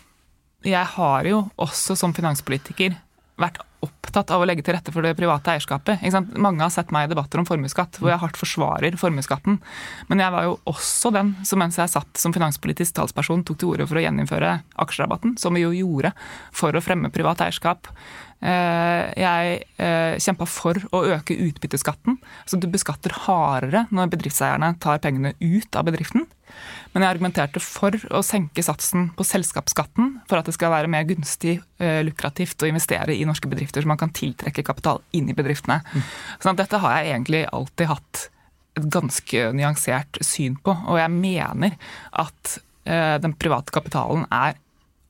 jeg 0.65 0.85
har 0.95 1.27
jo 1.29 1.43
også 1.61 1.95
som 1.99 2.13
finanspolitiker 2.15 2.95
vært 3.37 3.59
opptatt 3.83 4.31
av 4.31 4.41
å 4.41 4.47
legge 4.47 4.63
til 4.65 4.75
rette 4.77 4.93
for 4.93 5.05
det 5.05 5.15
private 5.17 5.55
eierskapet. 5.55 6.03
Mange 6.39 6.63
har 6.63 6.73
sett 6.73 6.93
meg 6.95 7.07
i 7.07 7.11
debatter 7.11 7.41
om 7.41 7.47
formuesskatt, 7.47 7.99
hvor 7.99 8.13
jeg 8.13 8.21
hardt 8.21 8.39
forsvarer 8.39 8.97
formuesskatten. 8.99 9.59
Men 10.09 10.23
jeg 10.23 10.35
var 10.35 10.47
jo 10.47 10.57
også 10.71 11.11
den 11.15 11.33
som 11.47 11.59
mens 11.61 11.79
jeg 11.81 11.91
satt 11.91 12.21
som 12.21 12.35
finanspolitisk 12.35 12.95
talsperson, 12.95 13.43
tok 13.45 13.59
til 13.61 13.73
orde 13.73 13.89
for 13.89 13.99
å 13.99 14.05
gjeninnføre 14.05 14.53
aksjerabatten, 14.85 15.35
som 15.41 15.57
vi 15.57 15.65
jo 15.65 15.73
gjorde 15.75 16.15
for 16.55 16.75
å 16.75 16.83
fremme 16.83 17.11
privat 17.13 17.43
eierskap. 17.45 17.91
Eh, 18.45 19.11
Jeg 19.15 19.61
eh, 19.79 20.15
kjempa 20.21 20.45
for 20.49 20.77
å 20.93 21.03
øke 21.15 21.37
utbytteskatten. 21.47 22.19
Så 22.45 22.59
du 22.59 22.67
beskatter 22.71 23.13
hardere 23.25 23.85
når 23.95 24.11
bedriftseierne 24.13 24.75
tar 24.79 25.01
pengene 25.03 25.33
ut 25.39 25.75
av 25.75 25.87
bedriften. 25.87 26.27
Men 26.93 27.03
jeg 27.03 27.15
argumenterte 27.15 27.59
for 27.59 27.95
å 28.15 28.21
senke 28.23 28.63
satsen 28.63 29.09
på 29.17 29.25
selskapsskatten 29.27 30.19
for 30.29 30.39
at 30.39 30.47
det 30.47 30.53
skal 30.55 30.71
være 30.71 30.91
mer 30.91 31.03
gunstig, 31.09 31.57
eh, 31.79 32.03
lukrativt 32.05 32.61
å 32.63 32.69
investere 32.69 33.15
i 33.15 33.25
norske 33.25 33.49
bedrifter, 33.49 33.64
så 33.73 33.87
man 33.89 33.99
kan 34.01 34.13
tiltrekke 34.15 34.63
kapital 34.65 35.01
inn 35.15 35.29
i 35.31 35.37
bedriftene. 35.37 35.81
Sånn 36.39 36.53
at 36.53 36.63
dette 36.65 36.81
har 36.83 36.99
jeg 36.99 37.13
egentlig 37.13 37.45
alltid 37.49 37.91
hatt 37.91 38.27
et 38.75 38.89
ganske 38.91 39.49
nyansert 39.55 40.19
syn 40.25 40.57
på. 40.61 40.75
Og 40.91 40.99
jeg 40.99 41.11
mener 41.13 41.75
at 42.11 42.57
eh, 42.85 43.15
den 43.23 43.35
private 43.39 43.73
kapitalen 43.75 44.27
er 44.29 44.59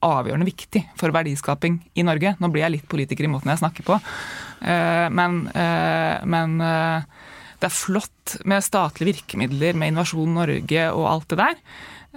avgjørende 0.05 0.47
viktig 0.47 0.83
for 0.99 1.13
verdiskaping 1.15 1.79
i 1.97 2.05
Norge. 2.05 2.35
Nå 2.39 2.51
blir 2.53 2.65
jeg 2.65 2.75
litt 2.77 2.89
politiker 2.91 3.25
i 3.25 3.31
måten 3.31 3.51
jeg 3.51 3.61
snakker 3.63 3.87
på, 3.87 3.97
eh, 4.61 5.07
men, 5.09 5.45
eh, 5.53 6.21
men 6.29 6.59
eh, 6.61 7.07
det 7.61 7.69
er 7.69 7.73
flott 7.73 8.37
med 8.45 8.65
statlige 8.65 9.13
virkemidler, 9.13 9.73
med 9.73 9.93
Innovasjon 9.93 10.35
Norge 10.37 10.87
og 10.91 11.09
alt 11.09 11.29
det 11.31 11.41
der. 11.41 11.59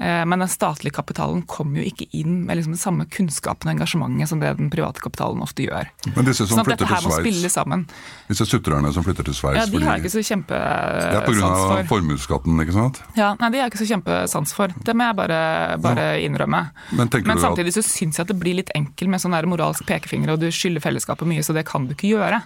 Eh, 0.00 0.24
Men 0.24 0.38
den 0.38 0.48
statlige 0.48 0.94
kapitalen 0.94 1.42
kommer 1.42 1.80
jo 1.82 1.88
ikke 1.90 2.06
inn 2.14 2.44
med 2.46 2.58
liksom 2.58 2.74
den 2.76 2.78
samme 2.80 3.06
kunnskapen 3.10 3.66
og 3.66 3.74
engasjementet 3.74 4.28
som 4.30 4.38
det 4.40 4.52
den 4.58 4.70
private 4.70 5.02
kapitalen 5.02 5.42
ofte 5.42 5.64
gjør. 5.66 5.88
Men 6.14 6.24
disse 6.28 6.46
som 6.46 6.60
Sånn 6.60 6.68
flytter 6.68 6.86
til 6.86 7.02
Sveits, 7.02 7.98
disse 8.28 8.46
sutrerne 8.46 8.92
som 8.94 9.02
flytter 9.06 9.26
til 9.26 9.34
Sveits 9.34 9.58
Ja, 9.58 9.66
De 9.66 9.82
har 9.84 9.98
jeg 9.98 10.04
ikke 10.06 10.14
så 10.14 10.22
Det 10.22 10.30
er 10.30 10.30
kjempesans 10.30 11.58
pga. 11.58 11.66
for. 11.66 11.84
formuesskatten, 11.96 12.62
ikke 12.62 12.76
sant? 12.76 13.02
Ja, 13.16 13.34
nei, 13.40 13.50
De 13.50 13.58
har 13.58 13.68
jeg 13.68 13.72
ikke 13.74 13.82
så 13.84 13.90
kjempesans 13.94 14.54
for. 14.54 14.68
Det 14.84 14.94
må 14.94 15.08
jeg 15.08 15.16
bare, 15.16 15.78
bare 15.82 16.06
innrømme. 16.22 16.70
Men 16.92 17.08
Men 17.10 17.30
at 17.30 17.42
samtidig 17.42 17.74
så 17.74 17.82
syns 17.82 18.16
jeg 18.18 18.22
at 18.22 18.28
det 18.28 18.38
blir 18.38 18.54
litt 18.54 18.70
enkel 18.74 19.08
med 19.08 19.20
sånn 19.20 19.32
der 19.34 19.46
moralsk 19.46 19.84
pekefinger, 19.84 20.30
og 20.32 20.40
du 20.40 20.50
skylder 20.50 20.80
fellesskapet 20.80 21.26
mye, 21.26 21.42
så 21.42 21.52
det 21.52 21.66
kan 21.66 21.86
du 21.86 21.94
ikke 21.94 22.14
gjøre. 22.14 22.42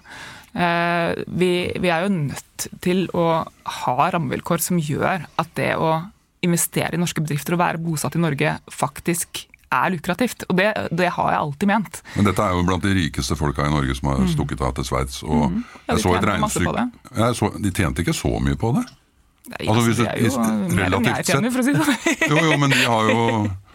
Eh, 0.54 1.14
vi, 1.28 1.72
vi 1.80 1.88
er 1.88 2.04
jo 2.04 2.08
nødt 2.12 2.66
til 2.80 3.06
å 3.12 3.44
ha 3.64 4.10
rammevilkår 4.10 4.60
som 4.60 4.78
gjør 4.78 5.26
at 5.38 5.48
det 5.54 5.76
å 5.76 6.10
investere 6.42 6.94
i 6.96 7.00
norske 7.00 7.22
bedrifter 7.22 7.56
og 7.56 7.62
være 7.62 7.80
bosatt 7.82 8.16
i 8.18 8.22
Norge 8.22 8.56
faktisk 8.72 9.44
er 9.72 9.92
lukrativt. 9.94 10.44
Og 10.50 10.56
det, 10.58 10.68
det 10.92 11.08
har 11.16 11.30
jeg 11.32 11.40
alltid 11.40 11.70
ment. 11.70 12.00
Men 12.16 12.26
dette 12.28 12.44
er 12.44 12.56
jo 12.56 12.64
blant 12.68 12.84
de 12.84 12.92
rikeste 12.98 13.36
folka 13.38 13.64
i 13.66 13.72
Norge 13.72 13.94
som 13.96 14.10
har 14.12 14.26
stukket 14.28 14.60
av 14.64 14.74
til 14.76 14.84
Sveits. 14.88 15.22
Og 15.24 15.46
Mm. 15.52 15.62
Ja, 15.88 15.94
jeg 15.94 16.02
så 16.02 16.12
et 16.16 16.26
regnestykke 16.28 17.62
De 17.64 17.70
tjente 17.74 18.02
ikke 18.04 18.14
så 18.14 18.30
mye 18.40 18.56
på 18.56 18.72
det. 18.76 18.84
Nei, 19.52 19.66
Altså, 19.68 19.82
hvis 19.88 19.96
det 19.98 20.06
er 20.06 20.18
jo 20.22 20.76
relativt 20.78 21.16
det 21.16 21.26
sånn. 21.26 22.28
Jo, 22.30 22.36
jo, 22.46 22.58
men 22.62 22.70
de 22.70 22.84
har 22.84 23.08
jo 23.10 23.24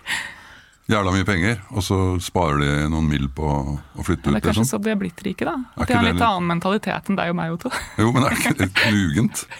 jævla 0.88 1.12
mye 1.14 1.26
penger, 1.28 1.58
og 1.76 1.84
så 1.84 1.98
sparer 2.24 2.62
de 2.64 2.72
noen 2.92 3.08
mill. 3.10 3.28
på 3.38 3.44
å 3.44 4.04
flytte 4.06 4.30
ut. 4.30 4.34
Det 4.34 4.40
er 4.40 4.46
kanskje 4.46 4.64
Liksom. 4.64 4.68
så 4.70 4.78
de 4.84 4.90
er 4.94 5.00
blitt 5.02 5.20
rike, 5.26 5.46
da. 5.46 5.56
At 5.76 5.88
de 5.90 5.94
har 5.94 6.06
en 6.06 6.16
litt 6.16 6.24
annen 6.24 6.48
mentalitet 6.48 7.10
enn 7.12 7.18
deg 7.20 7.30
og 7.34 7.36
meg, 7.36 7.52
Otto. 7.58 7.72
Jo, 8.02 8.12
men 8.16 8.24
er 8.24 8.30
det 8.30 8.40
ikke 8.40 8.56
litt 8.64 8.84
lugent? 8.96 9.46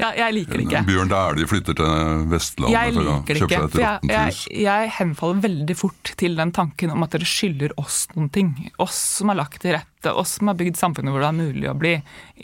Ja, 0.00 0.12
jeg 0.14 0.32
liker 0.36 0.60
det 0.60 0.64
ikke. 0.68 0.80
Bjørn 0.86 1.10
Dæhlie 1.10 1.46
flytter 1.50 1.74
til 1.76 2.20
Vestlandet 2.30 2.76
Jeg 2.76 2.92
for 2.94 3.08
å 3.10 3.14
kjøpe 3.26 3.34
seg 3.34 3.50
et 3.50 3.56
råttent 3.58 3.80
jeg, 3.82 4.12
jeg, 4.14 4.60
jeg 4.62 4.92
henfaller 5.00 5.40
veldig 5.42 5.76
fort 5.76 6.12
til 6.22 6.36
den 6.38 6.52
tanken 6.56 6.92
om 6.94 7.02
at 7.04 7.16
dere 7.16 7.26
skylder 7.28 7.74
oss 7.82 8.04
noen 8.14 8.30
ting. 8.32 8.52
Oss 8.80 9.00
som 9.18 9.32
har 9.32 9.40
lagt 9.42 9.58
til 9.64 9.74
rette, 9.74 9.89
oss 10.08 10.38
som 10.38 10.48
har 10.50 10.58
bygd 10.58 10.78
samfunnet 10.80 11.12
hvor 11.12 11.22
det 11.22 11.28
er 11.28 11.36
mulig 11.36 11.68
å 11.70 11.76
bli 11.78 11.92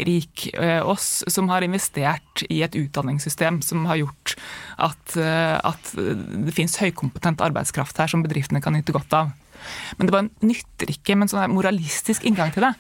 rik. 0.07 0.49
eh, 0.55 0.83
Oss 0.85 1.25
som 1.33 1.49
har 1.49 1.65
investert 1.65 2.45
i 2.51 2.63
et 2.67 2.77
utdanningssystem 2.77 3.63
som 3.65 3.87
har 3.87 4.03
gjort 4.03 4.37
at, 4.79 5.17
eh, 5.17 5.57
at 5.57 5.93
det 5.97 6.55
finnes 6.55 6.77
høykompetent 6.83 7.41
arbeidskraft 7.41 7.97
her 7.99 8.13
som 8.13 8.23
bedriftene 8.23 8.63
kan 8.63 8.77
nyte 8.77 8.93
godt 8.93 9.13
av. 9.17 9.33
Men 9.97 10.07
det 10.07 10.13
bare 10.13 10.47
nytter 10.47 10.91
ikke 10.93 11.17
med 11.17 11.27
en 11.27 11.33
sånn 11.33 11.55
moralistisk 11.55 12.27
inngang 12.29 12.53
til 12.53 12.67
det. 12.67 12.75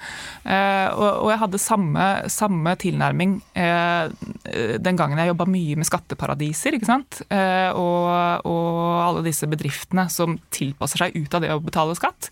Eh, 0.45 0.93
og, 0.93 1.31
jeg 1.33 1.41
hadde 1.41 1.63
samme, 1.63 2.05
samme 2.31 2.77
tilnærming 2.79 3.41
den 3.57 5.01
gangen 5.01 5.19
jeg 5.19 5.33
jobba 5.33 5.49
mye 5.51 5.81
med 5.81 5.89
skatteparadiser. 5.89 6.77
ikke 6.77 6.87
sant? 6.93 7.23
Og, 7.27 8.47
og 8.47 8.79
alle 9.09 9.25
disse 9.27 9.49
bedriftene 9.51 10.07
som 10.13 10.37
tilpasser 10.55 11.01
seg 11.07 11.17
ut 11.17 11.35
av 11.35 11.43
det 11.43 11.55
å 11.57 11.65
betale 11.65 11.97
skatt. 11.99 12.31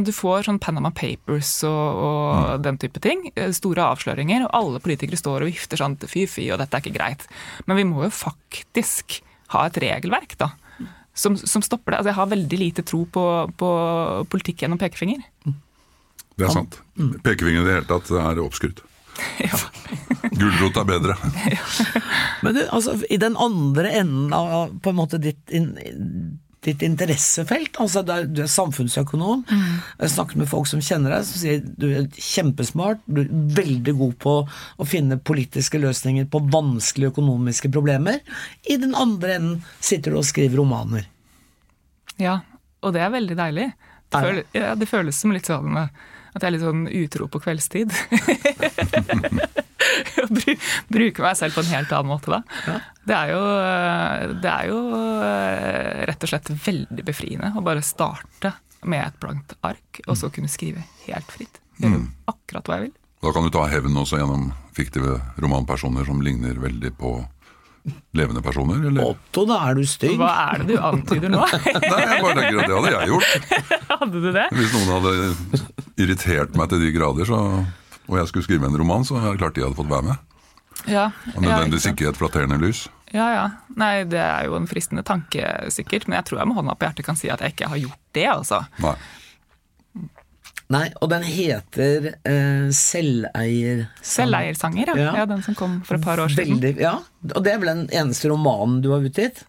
Du 0.00 0.12
får 0.16 0.48
sånn 0.48 0.60
Panama 0.62 0.90
Papers 0.90 1.50
og, 1.68 2.00
og 2.06 2.64
den 2.64 2.78
type 2.80 3.02
ting. 3.04 3.28
eh, 3.36 3.52
Store 3.52 3.90
avsløringer. 3.92 4.46
Og 4.48 4.56
alle 4.56 4.80
politikere 4.84 5.20
står 5.20 5.44
og 5.44 5.52
vifter 5.52 5.80
sånn 5.80 5.98
fy 6.00 6.26
fy, 6.26 6.48
og 6.54 6.62
dette 6.62 6.78
er 6.78 6.84
ikke 6.84 6.96
greit. 6.96 7.28
Men 7.66 7.80
vi 7.80 7.84
må 7.88 8.06
jo 8.06 8.12
faktisk 8.14 9.20
ha 9.52 9.66
et 9.68 9.76
regelverk, 9.82 10.38
da 10.40 10.54
som, 11.14 11.36
som 11.36 11.62
stopper 11.62 11.92
det. 11.92 11.98
Altså, 11.98 12.10
jeg 12.12 12.18
har 12.18 12.30
veldig 12.30 12.58
lite 12.58 12.84
tro 12.88 13.04
på, 13.12 13.24
på 13.58 13.68
politikk 14.32 14.64
gjennom 14.64 14.80
pekefinger. 14.80 15.20
Det 16.32 16.48
er 16.48 16.54
sant. 16.54 16.78
Pekefinger 17.24 17.60
i 17.60 17.66
det 17.66 17.76
hele 17.76 17.90
tatt 17.90 18.12
er 18.16 18.42
oppskrytt. 18.44 18.82
Ja. 19.42 19.58
Gulrot 20.38 20.78
er 20.80 20.86
bedre. 20.88 21.14
Men 22.42 22.54
du, 22.56 22.60
altså, 22.72 22.94
i 23.12 23.18
den 23.20 23.34
andre 23.36 23.90
enden 23.98 24.32
av 24.32 24.72
på 24.82 24.90
en 24.92 24.96
måte 24.96 25.18
ditt, 25.20 25.42
in, 25.52 25.74
ditt 26.62 26.82
interessefelt, 26.86 27.74
altså 27.82 28.04
du 28.06 28.42
er 28.44 28.50
samfunnsøkonom, 28.50 29.42
jeg 29.50 30.12
snakker 30.12 30.38
med 30.38 30.50
folk 30.50 30.68
som 30.70 30.82
kjenner 30.84 31.16
deg, 31.16 31.26
som 31.26 31.40
sier 31.42 31.64
du 31.64 31.88
er 31.90 32.06
kjempesmart, 32.14 33.02
du 33.06 33.24
er 33.24 33.32
veldig 33.58 33.96
god 33.98 34.14
på 34.22 34.36
å 34.46 34.86
finne 34.86 35.18
politiske 35.18 35.80
løsninger 35.82 36.28
på 36.30 36.44
vanskelige 36.54 37.14
økonomiske 37.16 37.72
problemer. 37.74 38.22
I 38.70 38.78
den 38.82 38.94
andre 38.98 39.36
enden 39.40 39.60
sitter 39.82 40.14
du 40.14 40.20
og 40.22 40.28
skriver 40.28 40.62
romaner. 40.62 41.08
ja, 42.22 42.40
og 42.82 42.94
det 42.94 43.02
er 43.02 43.14
veldig 43.14 43.38
deilig. 43.38 43.68
Det, 44.12 44.20
føl 44.20 44.42
ja, 44.52 44.74
det 44.76 44.90
føles 44.90 45.18
som 45.18 45.32
litt 45.32 45.48
sånn 45.48 45.76
eh, 45.78 45.92
at 46.32 46.42
jeg 46.42 46.48
er 46.48 46.54
litt 46.54 46.64
sånn 46.64 46.86
utro 46.88 47.28
på 47.28 47.40
kveldstid. 47.44 47.92
Bru- 50.36 50.58
Bruke 50.92 51.24
meg 51.24 51.36
selv 51.40 51.56
på 51.56 51.64
en 51.64 51.70
helt 51.74 51.92
annen 51.96 52.10
måte 52.12 52.32
da. 52.34 52.40
Det 53.02 53.16
er 53.18 53.32
jo, 53.34 53.42
det 54.42 54.50
er 54.52 54.68
jo 54.70 54.80
eh, 55.26 56.02
rett 56.10 56.22
og 56.26 56.30
slett 56.32 56.52
veldig 56.66 57.04
befriende 57.08 57.52
å 57.58 57.64
bare 57.66 57.82
starte 57.84 58.54
med 58.86 59.04
et 59.06 59.18
blankt 59.22 59.54
ark, 59.66 60.00
og 60.10 60.16
så 60.18 60.30
kunne 60.34 60.50
skrive 60.50 60.82
helt 61.06 61.30
fritt. 61.34 61.60
Gjøre 61.82 62.02
akkurat 62.30 62.66
hva 62.70 62.78
jeg 62.80 62.88
vil. 62.88 62.96
Da 63.22 63.30
kan 63.34 63.44
du 63.46 63.52
ta 63.54 63.66
hevn 63.70 63.94
også 64.00 64.18
gjennom 64.18 64.48
fiktive 64.74 65.18
romanpersoner 65.42 66.06
som 66.08 66.22
ligner 66.26 66.58
veldig 66.58 66.90
på 66.98 67.12
levende 68.14 68.42
personer, 68.42 68.78
eller? 68.86 69.12
Otto, 69.14 69.42
da 69.50 69.56
er 69.68 69.78
du 69.78 69.84
stygg. 69.90 70.14
Hva 70.20 70.30
er 70.52 70.62
det 70.62 70.76
du 70.76 70.82
antyder 70.86 71.30
nå? 71.32 71.42
Nei, 71.66 72.02
jeg 72.02 72.22
bare 72.22 72.34
tenker 72.38 72.58
at 72.62 72.68
det 72.70 72.76
hadde 72.76 72.92
jeg 72.94 73.10
gjort. 73.10 73.62
Hadde 74.02 74.22
du 74.22 74.28
det? 74.34 74.44
Hvis 74.54 74.74
noen 74.74 74.92
hadde 74.96 75.14
irritert 76.02 76.54
meg 76.58 76.70
til 76.72 76.82
de 76.82 76.90
grader, 76.94 77.26
så, 77.28 77.38
og 78.08 78.18
jeg 78.18 78.28
skulle 78.30 78.44
skrive 78.46 78.66
en 78.68 78.76
roman, 78.78 79.04
så 79.04 79.18
er 79.20 79.30
det 79.32 79.40
klart 79.42 79.54
de 79.58 79.64
hadde 79.64 79.78
fått 79.78 79.90
være 79.90 80.08
med. 80.10 80.28
Ja, 80.88 81.10
Og 81.36 81.42
nødvendigvis 81.44 81.86
ikke 81.92 82.08
et 82.10 82.18
flatterende 82.18 82.58
lys. 82.58 82.86
Ja, 83.12 83.26
ja. 83.34 83.42
Nei, 83.76 84.04
det 84.08 84.18
er 84.18 84.46
jo 84.48 84.56
en 84.56 84.66
fristende 84.66 85.04
tanke, 85.06 85.44
sikkert. 85.70 86.08
Men 86.08 86.16
jeg 86.18 86.30
tror 86.30 86.40
jeg 86.40 86.48
med 86.48 86.56
hånda 86.58 86.74
på 86.74 86.88
hjertet 86.88 87.06
kan 87.06 87.18
si 87.20 87.28
at 87.30 87.44
jeg 87.44 87.54
ikke 87.54 87.68
har 87.68 87.82
gjort 87.82 88.00
det, 88.16 88.24
altså. 88.32 88.62
Nei. 88.82 88.94
Nei, 90.72 90.86
og 91.02 91.10
den 91.12 91.24
heter 91.26 92.06
eh, 92.24 92.68
Selveier... 92.72 93.86
Selveiersanger, 94.00 94.92
ja. 94.94 94.96
Ja. 95.02 95.14
ja. 95.20 95.26
Den 95.28 95.42
som 95.44 95.56
kom 95.58 95.80
for 95.84 95.98
et 95.98 96.04
par 96.04 96.22
år 96.22 96.32
siden. 96.32 96.56
Veldig, 96.62 96.80
ja, 96.80 96.94
og 97.34 97.44
det 97.44 97.52
er 97.52 97.60
vel 97.62 97.70
den 97.70 97.82
eneste 97.92 98.30
romanen 98.32 98.80
du 98.82 98.88
har 98.94 99.04
utgitt? 99.04 99.42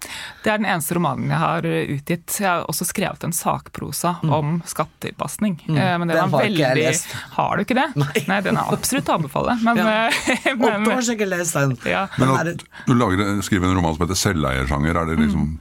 Det 0.44 0.52
er 0.52 0.60
den 0.60 0.68
eneste 0.70 0.98
romanen 0.98 1.32
jeg 1.32 1.42
har 1.42 1.66
uh, 1.66 1.78
utgitt. 1.96 2.36
Jeg 2.42 2.50
har 2.50 2.68
også 2.70 2.86
skrevet 2.90 3.24
en 3.26 3.34
sakprosa 3.34 4.18
om 4.28 4.60
skattetilpasning. 4.68 5.58
Mm. 5.68 5.80
Men 6.04 6.08
det 6.12 6.14
Mm. 6.14 6.20
Den 6.24 6.32
var 6.32 6.44
har 6.44 6.50
ikke 6.50 6.60
jeg 6.60 6.70
veldig 6.70 6.86
lest. 6.86 7.14
Har 7.34 7.56
du 7.56 7.64
ikke 7.64 7.76
det? 7.78 7.88
Nei. 8.00 8.24
Nei 8.30 8.40
den 8.46 8.60
er 8.60 8.74
absolutt 8.76 9.10
å 9.10 9.18
anbefale. 9.18 9.58
Men, 9.66 9.82
Ja. 9.84 10.10
men... 10.60 10.84
Åtte 10.84 10.98
år 10.98 11.06
siden 11.08 11.24
jeg 11.26 11.32
lest 11.34 11.58
den. 11.58 11.78
Ja. 11.90 12.06
Men 12.22 12.34
at 12.38 12.66
du 12.88 12.94
lager, 12.98 13.42
skriver 13.46 13.70
en 13.72 13.78
roman 13.80 13.96
som 13.96 14.06
heter 14.06 14.20
Selveiersanger, 14.20 15.00
er 15.02 15.10
det 15.10 15.18
liksom 15.24 15.54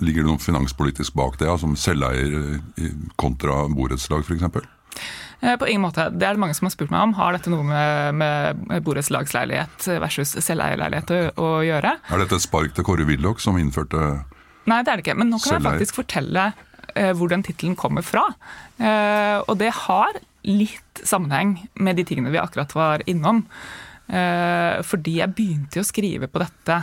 Ligger 0.00 0.24
det 0.24 0.30
noe 0.30 0.40
finanspolitisk 0.40 1.16
bak 1.18 1.36
det, 1.40 1.50
ja, 1.50 1.58
som 1.60 1.74
selveier 1.76 2.60
kontra 3.20 3.66
borettslag 3.68 4.24
f.eks.? 4.24 4.64
Eh, 5.42 5.56
På 5.58 5.68
ingen 5.68 5.82
måte. 5.84 6.06
Det 6.14 6.26
er 6.26 6.36
det 6.36 6.42
mange 6.42 6.54
som 6.56 6.68
har 6.68 6.74
spurt 6.74 6.92
meg 6.94 7.02
om. 7.02 7.14
Har 7.18 7.36
dette 7.36 7.52
noe 7.52 7.66
med, 7.66 8.16
med 8.16 8.84
borettslagsleilighet 8.86 9.88
versus 10.02 10.36
selveierleilighet 10.38 11.12
å, 11.12 11.22
å 11.36 11.48
gjøre? 11.66 11.96
Er 12.08 12.22
dette 12.22 12.38
et 12.38 12.46
spark 12.46 12.76
til 12.76 12.86
Kåre 12.86 13.06
Willoch 13.08 13.42
som 13.42 13.58
innførte 13.60 14.22
Nei, 14.70 14.78
det 14.86 14.92
er 14.92 15.00
det 15.00 15.02
ikke. 15.02 15.18
Men 15.18 15.32
nå 15.32 15.40
kan 15.42 15.56
jeg 15.56 15.66
faktisk 15.66 15.96
fortelle 15.98 16.52
eh, 16.94 17.10
hvor 17.18 17.32
den 17.32 17.42
tittelen 17.42 17.74
kommer 17.78 18.04
fra. 18.06 18.28
Eh, 18.78 19.38
og 19.42 19.56
det 19.58 19.72
har 19.74 20.20
litt 20.46 21.02
sammenheng 21.02 21.56
med 21.82 21.98
de 21.98 22.04
tingene 22.06 22.30
vi 22.30 22.38
akkurat 22.38 22.70
var 22.76 23.02
innom. 23.10 23.42
Eh, 24.06 24.78
fordi 24.86 25.18
jeg 25.18 25.34
begynte 25.34 25.80
jo 25.80 25.84
å 25.84 25.88
skrive 25.88 26.30
på 26.30 26.42
dette 26.42 26.78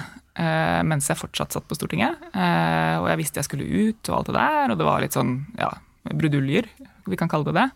mens 0.88 1.10
jeg 1.10 1.20
fortsatt 1.20 1.56
satt 1.56 1.68
på 1.68 1.76
Stortinget. 1.78 2.20
Eh, 2.32 2.96
og 3.00 3.10
jeg 3.12 3.20
visste 3.20 3.42
jeg 3.42 3.48
skulle 3.50 3.68
ut 3.68 4.12
og 4.12 4.18
alt 4.20 4.30
det 4.30 4.36
der, 4.38 4.72
og 4.72 4.80
det 4.80 4.88
var 4.88 5.04
litt 5.04 5.18
sånn 5.18 5.34
ja, 5.60 5.72
bruduljer, 6.10 6.70
vi 7.10 7.20
kan 7.20 7.32
kalle 7.32 7.50
det 7.50 7.58
det. 7.58 7.68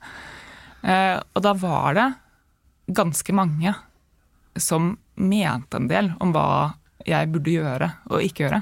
Eh, 0.91 1.17
og 1.19 1.43
da 1.43 1.53
var 1.57 1.97
det 1.97 2.07
ganske 2.93 3.35
mange 3.35 3.73
som 4.59 4.93
mente 5.15 5.79
en 5.79 5.89
del 5.89 6.11
om 6.23 6.33
hva 6.35 6.47
jeg 7.07 7.31
burde 7.33 7.55
gjøre 7.57 7.89
og 8.11 8.23
ikke 8.23 8.45
gjøre. 8.45 8.61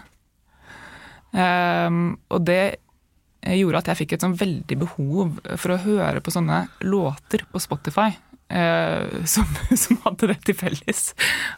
Og 1.31 2.39
det 2.43 2.63
gjorde 3.41 3.81
at 3.81 3.91
jeg 3.91 3.99
fikk 4.01 4.15
et 4.15 4.25
sånn 4.25 4.37
veldig 4.37 4.77
behov 4.81 5.37
for 5.55 5.73
å 5.73 5.79
høre 5.83 6.23
på 6.23 6.33
sånne 6.33 6.63
låter 6.85 7.45
på 7.51 7.61
Spotify. 7.61 8.09
Eh, 8.51 9.25
som, 9.29 9.47
som 9.83 9.99
hadde 10.05 10.31
det 10.33 10.39
til 10.49 10.57
felles 10.59 11.03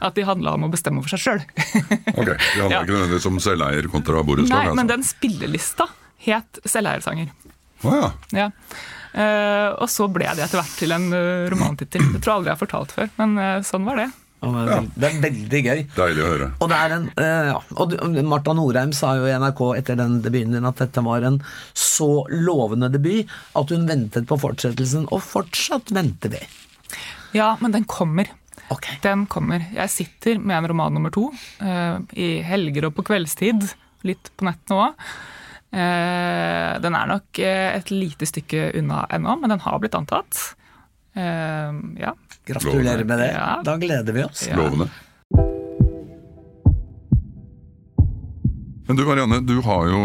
at 0.04 0.16
de 0.18 0.26
handla 0.28 0.56
om 0.58 0.68
å 0.68 0.72
bestemme 0.74 1.02
over 1.04 1.14
seg 1.14 1.24
sjøl. 1.26 1.44
Ok, 2.14 2.30
De 2.30 2.62
handla 2.62 2.72
Ja. 2.72 2.82
ikke 2.84 2.94
nødvendigvis 2.94 3.30
om 3.30 3.40
selveier 3.44 3.90
kontra 3.92 4.24
borettslag? 4.26 4.70
Nei, 4.70 4.74
men 4.74 4.86
altså. 4.86 4.92
den 4.96 5.08
spillelista 5.08 5.90
het 6.24 6.60
Selveiersanger. 6.64 7.32
Oh, 7.84 7.96
ja. 7.98 8.12
Ja. 8.32 8.50
Eh, 9.14 9.70
og 9.78 9.90
så 9.92 10.08
ble 10.10 10.30
det 10.34 10.46
etter 10.46 10.62
hvert 10.62 10.76
til 10.80 10.94
en 10.96 11.10
uh, 11.14 11.46
romantittel. 11.52 12.06
Det 12.16 12.22
tror 12.24 12.32
jeg 12.32 12.38
aldri 12.40 12.52
jeg 12.52 12.56
har 12.56 12.62
fortalt 12.64 12.94
før, 12.96 13.12
men 13.20 13.36
eh, 13.42 13.58
sånn 13.68 13.86
var 13.86 14.00
det. 14.02 14.10
Ja, 14.44 14.50
det 14.52 14.74
er 14.76 14.88
Det 14.96 15.08
er 15.08 15.20
veldig 15.24 15.62
gøy. 15.68 15.84
Deilig 15.96 16.24
å 16.24 16.32
høre. 16.32 16.48
Og 16.60 16.72
det 16.72 16.80
er 16.80 16.96
en, 16.98 17.06
eh, 17.16 17.52
ja. 17.52 17.60
og 17.80 17.94
Marta 18.28 18.56
Norheim 18.58 18.92
sa 18.96 19.14
jo 19.20 19.30
i 19.30 19.36
NRK 19.40 19.62
etter 19.78 20.00
den 20.00 20.18
debuten 20.26 20.58
din 20.58 20.68
at 20.68 20.82
dette 20.82 21.04
var 21.06 21.24
en 21.30 21.40
så 21.78 22.26
lovende 22.32 22.90
debut 22.92 23.30
at 23.60 23.72
hun 23.72 23.88
ventet 23.88 24.28
på 24.28 24.40
fortsettelsen, 24.42 25.08
og 25.14 25.24
fortsatt 25.24 25.94
venter 25.96 26.36
vi. 26.36 26.42
Ja, 27.34 27.58
men 27.62 27.74
den 27.74 27.86
kommer. 27.90 28.30
Okay. 28.70 28.98
Den 29.02 29.26
kommer. 29.26 29.66
Jeg 29.74 29.90
sitter 29.90 30.40
med 30.40 30.58
en 30.58 30.68
roman 30.72 30.94
nummer 30.94 31.14
to 31.14 31.30
uh, 31.62 32.00
i 32.14 32.36
helger 32.46 32.90
og 32.90 32.98
på 32.98 33.06
kveldstid. 33.10 33.66
Litt 34.08 34.32
på 34.38 34.48
nettene 34.48 34.88
òg. 34.88 35.08
Uh, 35.74 36.78
den 36.84 36.94
er 36.94 37.10
nok 37.10 37.40
eh, 37.42 37.72
et 37.80 37.90
lite 37.90 38.28
stykke 38.30 38.68
unna 38.78 39.08
ennå, 39.10 39.34
men 39.42 39.56
den 39.56 39.64
har 39.64 39.80
blitt 39.82 39.98
antatt. 39.98 40.38
Uh, 41.18 41.74
ja. 41.98 42.14
Gratulerer 42.46 43.06
med 43.08 43.24
det. 43.24 43.32
Ja. 43.34 43.50
Da 43.66 43.78
gleder 43.82 44.14
vi 44.14 44.26
oss. 44.28 44.46
Ja. 44.50 44.60
Lovende. 44.60 44.92
Men 48.84 49.00
du 49.00 49.06
Marianne, 49.08 49.40
du 49.48 49.62
har 49.66 49.90
jo 49.90 50.02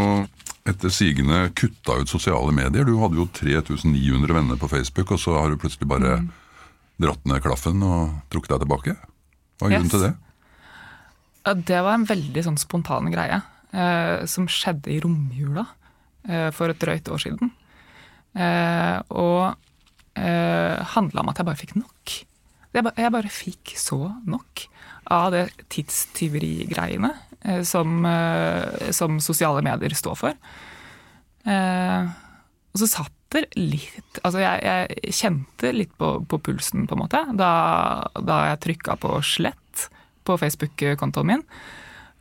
etter 0.69 0.93
sigende 0.93 1.49
kutta 1.57 1.99
ut 2.01 2.09
sosiale 2.09 2.53
medier. 2.55 2.87
Du 2.87 2.99
hadde 3.03 3.19
jo 3.19 3.27
3900 3.35 4.35
venner 4.37 4.61
på 4.61 4.69
Facebook, 4.71 5.11
og 5.13 5.21
så 5.21 5.35
har 5.37 5.51
du 5.51 5.61
plutselig 5.61 5.89
bare 5.89 6.19
Mm. 6.19 6.29
Dratt 6.99 7.25
ned 7.31 7.43
klaffen 7.45 7.83
og 7.87 8.17
trukket 8.33 8.55
deg 8.57 8.65
tilbake. 8.65 8.97
Hva 9.59 9.67
er 9.69 9.75
grunnen 9.77 9.87
Yes. 9.87 9.93
til 9.95 10.05
det? 10.07 10.15
Ja, 11.47 11.55
Det 11.55 11.83
var 11.85 11.95
en 11.95 12.07
veldig 12.07 12.43
sånn 12.45 12.59
spontan 12.61 13.11
greie 13.13 13.43
eh, 13.73 14.27
som 14.27 14.47
skjedde 14.51 14.91
i 14.93 15.01
romjula 15.01 15.67
eh, 16.29 16.51
for 16.51 16.69
et 16.73 16.79
drøyt 16.83 17.09
år 17.09 17.23
siden. 17.23 17.53
Eh, 18.37 18.99
og 19.11 19.57
eh, 20.19 20.83
handla 20.95 21.23
om 21.23 21.31
at 21.33 21.39
jeg 21.41 21.47
bare 21.49 21.61
fikk 21.63 21.77
nok. 21.79 22.17
Jeg, 22.75 22.85
ba, 22.85 22.93
jeg 22.97 23.13
bare 23.15 23.31
fikk 23.33 23.73
så 23.81 24.01
nok 24.29 24.67
av 25.11 25.31
det 25.33 25.47
tidstyverigreiene 25.73 27.15
eh, 27.45 27.63
som, 27.65 28.05
eh, 28.07 28.91
som 28.93 29.17
sosiale 29.25 29.63
medier 29.65 29.95
står 29.97 30.19
for. 30.21 30.35
Eh, 31.49 32.11
og 32.75 32.83
så 32.83 32.87
satt 32.91 33.15
litt 33.35 34.21
Altså, 34.23 34.41
jeg, 34.41 34.63
jeg 34.65 35.15
kjente 35.15 35.73
litt 35.75 35.93
på, 36.01 36.15
på 36.29 36.39
pulsen, 36.49 36.87
på 36.89 36.97
en 36.97 37.03
måte, 37.03 37.21
da, 37.39 37.51
da 38.25 38.39
jeg 38.51 38.63
trykka 38.65 38.97
på 39.03 39.19
slett 39.27 39.89
på 40.29 40.37
Facebook-kontoen 40.41 41.29
min. 41.29 41.45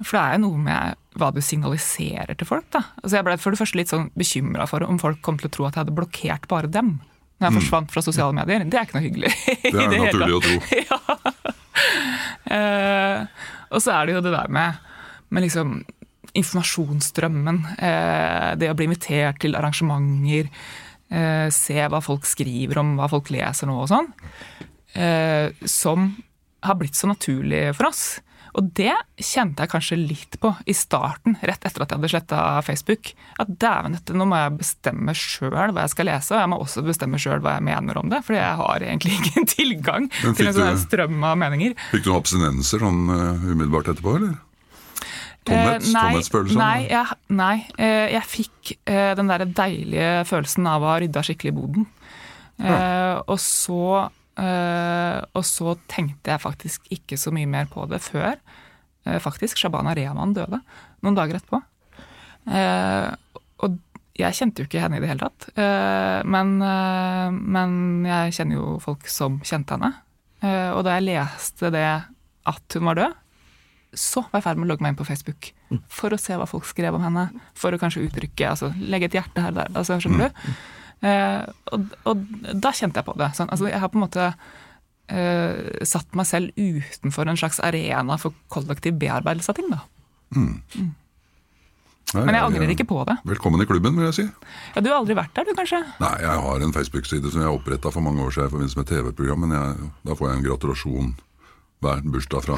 For 0.04 0.13
det 0.13 0.22
er 0.22 0.36
jo 0.38 0.43
noe 0.46 0.62
med 0.62 1.00
hva 1.17 1.32
du 1.34 1.39
signaliserer 1.41 2.38
til 2.38 2.48
folk. 2.48 2.67
da. 2.74 2.84
Altså 3.02 3.17
Jeg 3.17 3.26
ble 3.28 3.38
for 3.41 3.54
det 3.54 3.62
første 3.62 3.80
litt 3.80 3.91
sånn 3.91 4.10
bekymra 4.17 4.67
for 4.70 4.86
om 4.86 5.00
folk 5.02 5.24
kom 5.26 5.39
til 5.41 5.50
å 5.50 5.54
tro 5.56 5.65
at 5.67 5.76
jeg 5.76 5.86
hadde 5.86 5.98
blokkert 5.98 6.48
bare 6.52 6.70
dem. 6.72 7.00
Når 7.38 7.50
jeg 7.50 7.58
forsvant 7.60 7.91
fra 7.93 8.02
sosiale 8.06 8.34
medier. 8.38 8.65
Det 8.65 8.78
er 8.78 8.88
ikke 8.88 8.98
noe 8.98 9.06
hyggelig. 9.08 9.34
Det 9.63 9.84
er 9.84 10.00
naturlig 10.06 10.39
å 10.39 10.43
tro. 10.46 10.58
Eh, 12.48 13.26
og 13.76 13.82
så 13.84 13.91
er 13.91 14.08
det 14.08 14.13
jo 14.15 14.22
det 14.24 14.32
der 14.32 14.48
med, 14.56 14.78
med 15.36 15.43
liksom 15.43 15.74
informasjonsstrømmen. 16.39 17.60
Eh, 17.76 18.52
det 18.58 18.70
å 18.72 18.76
bli 18.78 18.88
invitert 18.88 19.41
til 19.43 19.58
arrangementer. 19.60 20.48
Eh, 21.08 21.48
se 21.56 21.80
hva 21.88 22.02
folk 22.04 22.28
skriver 22.28 22.82
om, 22.82 22.96
hva 23.00 23.08
folk 23.12 23.32
leser 23.32 23.70
nå 23.70 23.78
og 23.84 23.91
sånn. 23.91 24.10
Eh, 24.98 25.54
som 25.63 26.10
har 26.65 26.80
blitt 26.80 26.98
så 26.98 27.10
naturlig 27.10 27.70
for 27.78 27.91
oss. 27.91 28.08
Og 28.58 28.72
det 28.74 28.93
kjente 29.22 29.62
jeg 29.62 29.70
kanskje 29.70 29.98
litt 30.00 30.38
på 30.41 30.50
i 30.65 30.74
starten, 30.74 31.36
rett 31.46 31.62
etter 31.62 31.84
at 31.84 31.91
jeg 31.91 32.00
hadde 32.00 32.10
sletta 32.10 32.39
Facebook. 32.65 33.12
At 33.38 33.52
dæven, 33.62 34.00
nå 34.17 34.26
må 34.26 34.39
jeg 34.39 34.56
bestemme 34.63 35.13
sjøl 35.17 35.52
hva 35.54 35.84
jeg 35.84 35.93
skal 35.93 36.10
lese, 36.10 36.34
og 36.34 36.41
jeg 36.41 36.52
må 36.52 36.60
også 36.63 36.84
bestemme 36.88 37.22
sjøl 37.22 37.43
hva 37.46 37.58
jeg 37.60 37.67
mener 37.67 38.02
om 38.02 38.10
det. 38.10 38.24
For 38.26 38.38
jeg 38.38 38.58
har 38.63 38.88
egentlig 38.88 39.13
ingen 39.20 39.48
tilgang 39.52 40.10
til 40.26 40.50
en 40.50 40.58
sånn 40.58 40.82
strøm 40.88 41.22
av 41.22 41.38
meninger. 41.43 41.78
Fikk 41.93 42.08
du 42.08 42.12
noen 42.12 42.24
abstinenser 42.24 42.82
sånn 42.82 43.06
eh, 43.13 43.48
umiddelbart 43.52 43.93
etterpå, 43.93 44.17
eller? 44.17 44.36
Tomhets, 45.48 45.90
Eh, 45.90 45.96
nei? 45.96 46.58
Nei, 46.60 46.78
jeg, 46.92 47.18
nei 47.40 47.56
eh, 47.78 48.08
jeg 48.14 48.24
fikk 48.32 48.72
eh, 48.86 49.12
den 49.18 49.32
der 49.32 49.46
deilige 49.46 50.12
følelsen 50.30 50.68
av 50.70 50.84
å 50.86 50.92
ha 50.92 51.00
rydda 51.04 51.24
skikkelig 51.26 51.54
i 51.54 51.58
boden. 51.58 51.88
Eh, 52.58 53.16
og, 53.22 53.38
så, 53.42 54.10
eh, 54.42 55.18
og 55.38 55.44
så 55.46 55.76
tenkte 55.92 56.34
jeg 56.34 56.44
faktisk 56.44 56.88
ikke 56.94 57.20
så 57.22 57.34
mye 57.36 57.50
mer 57.50 57.70
på 57.72 57.86
det 57.92 58.02
før 58.06 58.36
faktisk 59.24 59.56
Shabana 59.62 59.94
Rehman 59.96 60.34
døde, 60.36 60.58
noen 61.06 61.16
dager 61.16 61.38
etterpå. 61.38 61.62
Eh, 62.52 63.38
og 63.64 63.78
jeg 64.18 64.36
kjente 64.36 64.60
jo 64.60 64.68
ikke 64.68 64.82
henne 64.84 64.98
i 64.98 65.04
det 65.04 65.08
hele 65.14 65.30
tatt, 65.30 65.46
eh, 65.56 66.26
men, 66.28 66.58
men 67.38 67.78
jeg 68.04 68.34
kjenner 68.36 68.60
jo 68.60 68.74
folk 68.84 69.08
som 69.08 69.38
kjente 69.48 69.78
henne. 69.78 69.94
Eh, 70.42 70.70
og 70.74 70.84
da 70.86 70.98
jeg 70.98 71.08
leste 71.08 71.72
det 71.74 71.86
at 72.48 72.76
hun 72.78 72.90
var 72.90 73.00
død, 73.00 73.16
så 74.00 74.22
var 74.28 74.38
jeg 74.40 74.44
i 74.44 74.48
ferd 74.48 74.60
med 74.62 74.68
å 74.68 74.72
logge 74.72 74.86
meg 74.86 74.94
inn 74.94 75.00
på 75.00 75.08
Facebook 75.10 75.50
for 75.92 76.14
å 76.16 76.20
se 76.22 76.38
hva 76.40 76.46
folk 76.50 76.66
skrev 76.70 76.96
om 76.96 77.04
henne. 77.04 77.28
For 77.58 77.74
å 77.76 77.80
kanskje 77.82 78.06
uttrykke, 78.08 78.52
altså 78.54 78.70
legge 78.78 79.10
et 79.10 79.18
hjerte 79.18 79.42
her 79.44 79.52
og 79.56 79.60
der. 79.60 79.74
Altså, 79.74 79.98
skjønner 80.04 80.30
du? 80.30 80.54
Eh, 81.08 81.44
og, 81.76 81.90
og 82.10 82.22
da 82.58 82.72
kjente 82.74 83.02
jeg 83.02 83.06
på 83.10 83.18
det. 83.20 83.32
Sånn, 83.38 83.50
altså, 83.54 83.68
jeg 83.70 83.82
har 83.84 83.92
på 83.94 84.00
en 84.00 84.06
måte 84.06 84.30
eh, 85.10 85.84
satt 85.86 86.16
meg 86.18 86.30
selv 86.30 86.56
utenfor 86.58 87.30
en 87.30 87.38
slags 87.42 87.60
arena 87.66 88.18
for 88.22 88.38
kollektiv 88.54 88.98
bearbeidelse 89.02 89.52
av 89.54 89.60
ting. 89.60 89.70
da. 89.74 89.84
Nei, 92.16 92.24
Men 92.24 92.38
jeg 92.38 92.46
angrer 92.46 92.72
ikke 92.72 92.86
på 92.88 93.02
det. 93.08 93.18
Velkommen 93.28 93.60
i 93.60 93.68
klubben, 93.68 93.98
vil 94.00 94.08
jeg 94.08 94.16
si. 94.16 94.26
Ja, 94.76 94.80
Du 94.82 94.88
har 94.88 95.02
aldri 95.02 95.16
vært 95.18 95.34
der, 95.36 95.44
du 95.44 95.58
kanskje? 95.58 95.82
Nei, 96.00 96.14
jeg 96.24 96.44
har 96.46 96.64
en 96.64 96.76
Facebook-side 96.76 97.32
som 97.34 97.44
jeg 97.44 97.52
oppretta 97.52 97.92
for 97.92 98.06
mange 98.06 98.24
år 98.24 98.32
siden 98.32 98.48
i 98.48 98.54
forbindelse 98.54 98.80
med 98.80 98.88
TV-program, 98.94 99.44
men 99.44 99.56
jeg, 99.58 99.90
da 100.08 100.16
får 100.16 100.30
jeg 100.30 100.38
en 100.38 100.46
gratulasjon 100.46 101.10
hver 101.84 102.00
bursdag 102.10 102.42
fra 102.42 102.56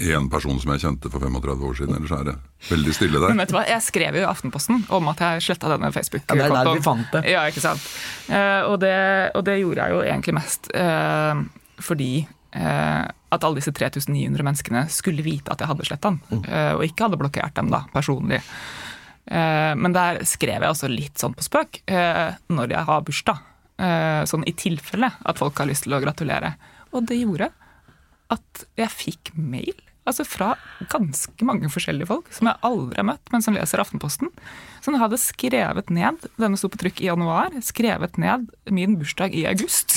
én 0.00 0.28
person 0.32 0.56
som 0.62 0.70
jeg 0.72 0.80
kjente 0.86 1.10
for 1.12 1.20
35 1.20 1.64
år 1.68 1.74
siden. 1.76 1.96
Ellers 1.98 2.12
er 2.16 2.24
det 2.30 2.34
veldig 2.70 2.94
stille 2.96 3.20
der. 3.20 3.28
Men 3.34 3.42
vet 3.42 3.50
du 3.52 3.56
hva, 3.58 3.64
Jeg 3.68 3.82
skrev 3.84 4.16
jo 4.16 4.22
i 4.24 4.28
Aftenposten 4.30 4.84
om 4.96 5.10
at 5.12 5.20
jeg 5.20 5.42
sletta 5.44 5.68
denne 5.74 5.90
facebook 5.92 6.24
Ja, 6.30 6.38
det 6.40 6.46
er 6.46 6.54
der 6.56 6.70
vi 6.78 6.84
fant 6.86 7.10
det. 7.12 7.24
Ja, 7.28 7.42
ikke 7.52 7.60
sant. 7.64 7.84
Eh, 8.32 8.62
og, 8.70 8.78
det, 8.80 8.94
og 9.36 9.44
det 9.44 9.58
gjorde 9.60 9.84
jeg 9.84 9.92
jo 9.96 10.00
egentlig 10.06 10.36
mest 10.40 10.70
eh, 10.72 11.42
fordi 11.84 12.10
eh, 12.24 13.04
at 13.32 13.44
alle 13.44 13.60
disse 13.60 13.72
3900 13.76 14.44
menneskene 14.44 14.86
skulle 14.92 15.24
vite 15.24 15.52
at 15.52 15.60
jeg 15.64 15.68
hadde 15.70 15.86
sletta 15.88 16.10
den, 16.14 16.20
Mm. 16.32 16.42
eh, 16.48 16.72
og 16.76 16.82
ikke 16.88 17.06
hadde 17.10 17.20
blokkert 17.20 17.54
dem 17.60 17.70
da, 17.72 17.84
personlig. 17.92 18.40
Eh, 19.26 19.72
men 19.78 19.92
der 19.94 20.24
skrev 20.28 20.64
jeg 20.64 20.72
også 20.72 20.88
litt 20.90 21.20
sånn 21.20 21.36
på 21.36 21.44
spøk 21.46 21.82
eh, 21.92 22.34
når 22.52 22.72
jeg 22.74 22.88
har 22.88 23.04
bursdag. 23.06 23.44
Eh, 23.82 24.22
sånn 24.28 24.44
i 24.48 24.52
tilfelle 24.56 25.12
at 25.24 25.40
folk 25.40 25.58
har 25.60 25.68
lyst 25.68 25.84
til 25.86 25.96
å 25.96 26.00
gratulere. 26.02 26.54
Og 26.92 27.04
det 27.08 27.20
gjorde 27.22 27.48
at 28.32 28.66
jeg 28.80 28.90
fikk 28.92 29.32
mail 29.36 29.74
altså 30.02 30.24
fra 30.26 30.48
ganske 30.90 31.46
mange 31.46 31.68
forskjellige 31.70 32.08
folk 32.10 32.30
som 32.34 32.48
jeg 32.50 32.58
aldri 32.66 32.98
har 32.98 33.06
møtt, 33.06 33.28
men 33.30 33.44
som 33.44 33.54
leser 33.54 33.78
Aftenposten. 33.78 34.32
Som 34.82 34.96
hadde 34.98 35.14
skrevet 35.22 35.92
ned 35.94 36.24
Denne 36.42 36.58
sto 36.58 36.66
på 36.72 36.80
trykk 36.80 37.04
i 37.04 37.06
januar. 37.06 37.54
Skrevet 37.62 38.18
ned 38.18 38.48
min 38.74 38.96
bursdag 38.98 39.30
i 39.38 39.44
august. 39.46 39.94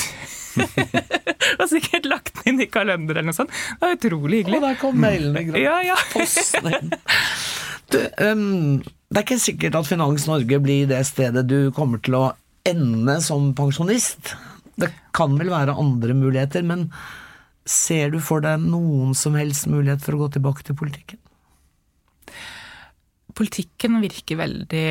og 1.60 1.66
sikkert 1.72 2.06
lagt 2.10 2.36
den 2.44 2.54
inn 2.54 2.62
i 2.68 2.70
kalender 2.72 3.18
eller 3.18 3.32
noe 3.32 3.38
sånt. 3.40 3.50
Det 3.50 3.82
var 3.82 3.96
utrolig 3.98 4.44
Og 4.44 4.46
hyggelig. 4.46 4.62
der 4.68 4.78
kom 4.84 5.02
mailene. 5.02 5.42
gra- 5.50 5.64
Ja, 5.66 5.80
ja. 5.90 5.98
Posten. 6.14 6.94
Du, 7.90 7.98
ehm, 8.22 8.80
det 9.10 9.20
er 9.22 9.26
ikke 9.26 9.42
sikkert 9.42 9.80
at 9.82 9.90
Finans 9.90 10.30
Norge 10.30 10.62
blir 10.64 10.86
det 10.90 11.02
stedet 11.10 11.48
du 11.50 11.72
kommer 11.76 12.02
til 12.06 12.18
å 12.22 12.24
ende 12.66 13.18
som 13.26 13.52
pensjonist. 13.58 14.36
Det 14.78 14.92
kan 15.18 15.34
vel 15.42 15.50
være 15.54 15.76
andre 15.82 16.14
muligheter, 16.18 16.62
men 16.66 16.92
ser 17.66 18.14
du 18.14 18.20
for 18.22 18.44
deg 18.46 18.62
noen 18.62 19.16
som 19.18 19.36
helst 19.38 19.68
mulighet 19.70 20.04
for 20.06 20.16
å 20.16 20.26
gå 20.26 20.32
tilbake 20.38 20.66
til 20.68 20.78
politikken? 20.78 21.22
Politikken 23.36 24.00
virker 24.04 24.40
veldig 24.40 24.88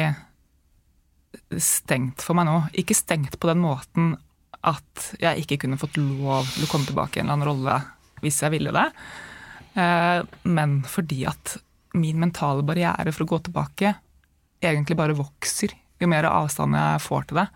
stengt 1.63 2.23
for 2.23 2.37
meg 2.37 2.49
nå. 2.49 2.57
Ikke 2.81 2.97
stengt 2.97 3.39
på 3.41 3.51
den 3.51 3.63
måten 3.63 4.15
at 4.65 5.11
jeg 5.21 5.45
ikke 5.45 5.61
kunne 5.65 5.79
fått 5.81 5.99
lov 6.01 6.49
til 6.55 6.67
å 6.67 6.71
komme 6.71 6.89
tilbake 6.89 7.19
i 7.19 7.23
en 7.23 7.29
eller 7.29 7.37
annen 7.37 7.51
rolle 7.51 7.79
hvis 8.25 8.41
jeg 8.41 8.55
ville 8.55 8.73
det, 8.73 8.85
eh, 9.77 10.21
men 10.49 10.79
fordi 10.89 11.27
at 11.29 11.59
min 12.01 12.17
mentale 12.23 12.65
barriere 12.67 13.13
for 13.13 13.27
å 13.27 13.35
gå 13.35 13.41
tilbake 13.45 13.91
egentlig 14.65 14.97
bare 14.97 15.17
vokser 15.19 15.75
jo 16.01 16.09
mer 16.11 16.27
avstand 16.31 16.77
jeg 16.79 17.03
får 17.05 17.29
til 17.29 17.43
det. 17.43 17.47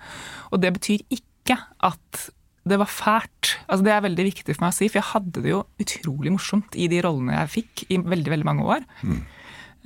Og 0.52 0.60
det 0.62 0.74
betyr 0.76 1.06
ikke 1.16 1.56
at 1.88 2.28
det 2.70 2.78
var 2.80 2.90
fælt. 2.92 3.54
Altså 3.68 3.84
Det 3.86 3.92
er 3.96 4.04
veldig 4.06 4.28
viktig 4.30 4.54
for 4.54 4.66
meg 4.66 4.74
å 4.74 4.78
si, 4.78 4.88
for 4.90 5.00
jeg 5.00 5.10
hadde 5.14 5.42
det 5.44 5.50
jo 5.54 5.64
utrolig 5.82 6.32
morsomt 6.36 6.76
i 6.78 6.86
de 6.92 7.02
rollene 7.04 7.36
jeg 7.42 7.54
fikk 7.58 7.84
i 7.92 7.98
veldig 8.00 8.32
veldig 8.36 8.48
mange 8.48 8.68
år. 8.76 8.86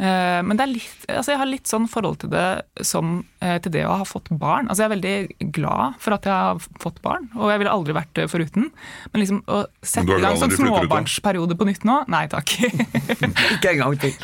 Eh, 0.03 0.41
Men 0.43 0.57
det 0.57 0.65
er 0.65 0.71
litt, 0.73 1.03
altså 1.13 1.35
jeg 1.35 1.39
har 1.43 1.49
litt 1.51 1.69
sånn 1.69 1.85
forhold 1.91 2.17
til 2.23 2.31
det 2.33 2.45
som 2.89 3.11
eh, 3.45 3.59
til 3.63 3.75
det 3.75 3.83
å 3.87 3.99
ha 4.01 4.07
fått 4.09 4.31
barn. 4.41 4.67
Altså 4.73 4.83
Jeg 4.83 4.89
er 4.89 4.95
veldig 4.95 5.51
glad 5.59 5.99
for 6.03 6.17
at 6.17 6.27
jeg 6.27 6.33
har 6.33 6.63
fått 6.83 7.03
barn, 7.05 7.29
og 7.37 7.53
jeg 7.53 7.61
ville 7.63 7.75
aldri 7.77 7.97
vært 7.99 8.15
det 8.19 8.27
foruten. 8.33 8.71
Men 9.13 9.23
liksom 9.23 9.43
å 9.47 9.61
sette 9.85 10.17
i 10.17 10.25
gang 10.25 10.41
sånn 10.41 10.57
småbarnsperiode 10.57 11.59
på 11.61 11.69
nytt 11.69 11.85
nå, 11.89 12.01
nei 12.13 12.25
takk. 12.33 12.57
Ikke 13.59 13.75
en 13.75 13.83
gang 13.85 13.99
til. 14.03 14.17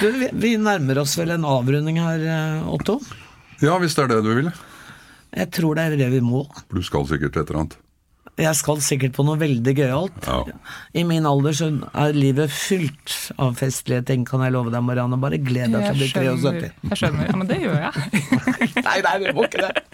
Du, 0.00 0.06
vi, 0.22 0.30
vi 0.46 0.54
nærmer 0.62 1.02
oss 1.02 1.18
vel 1.18 1.34
en 1.34 1.44
avrunding 1.50 1.98
her, 2.00 2.24
eh, 2.24 2.70
Otto. 2.70 3.00
Ja, 3.60 3.74
hvis 3.82 3.98
det 3.98 4.06
er 4.06 4.14
det 4.14 4.22
du 4.24 4.30
vil. 4.38 4.52
Jeg 5.36 5.50
tror 5.54 5.78
det 5.78 5.86
er 5.86 5.96
det 6.00 6.10
vi 6.16 6.20
må. 6.24 6.42
Du 6.72 6.82
skal 6.82 7.06
sikkert 7.08 7.34
til 7.36 7.44
et 7.44 7.52
eller 7.52 7.64
annet. 7.64 7.78
Jeg 8.40 8.56
skal 8.56 8.78
sikkert 8.80 9.12
på 9.16 9.24
noe 9.26 9.36
veldig 9.40 9.72
gøyalt. 9.76 10.26
Ja. 10.26 10.54
I 10.96 11.02
min 11.04 11.26
alder 11.28 11.56
så 11.56 11.68
er 11.92 12.14
livet 12.16 12.52
fylt 12.54 13.16
av 13.42 13.58
festlige 13.60 14.04
ting, 14.08 14.24
kan 14.28 14.40
jeg 14.44 14.54
love 14.54 14.72
deg, 14.72 14.80
Marianne. 14.86 15.18
Bare 15.20 15.40
gled 15.42 15.74
deg 15.74 15.84
til 15.84 15.92
å 15.92 15.98
bli 15.98 16.08
Jeg 16.08 16.14
skjønner, 16.14 16.70
73. 16.70 16.88
jeg 16.88 17.00
skjønner. 17.02 17.28
Ja, 17.28 17.36
men 17.36 17.50
det 17.50 17.58
gjør 17.60 17.76
jeg. 17.84 18.22
Nei, 18.88 18.96
nei, 19.04 19.14
du 19.20 19.28
må 19.36 19.44
ikke 19.48 19.66
det. 19.66 19.84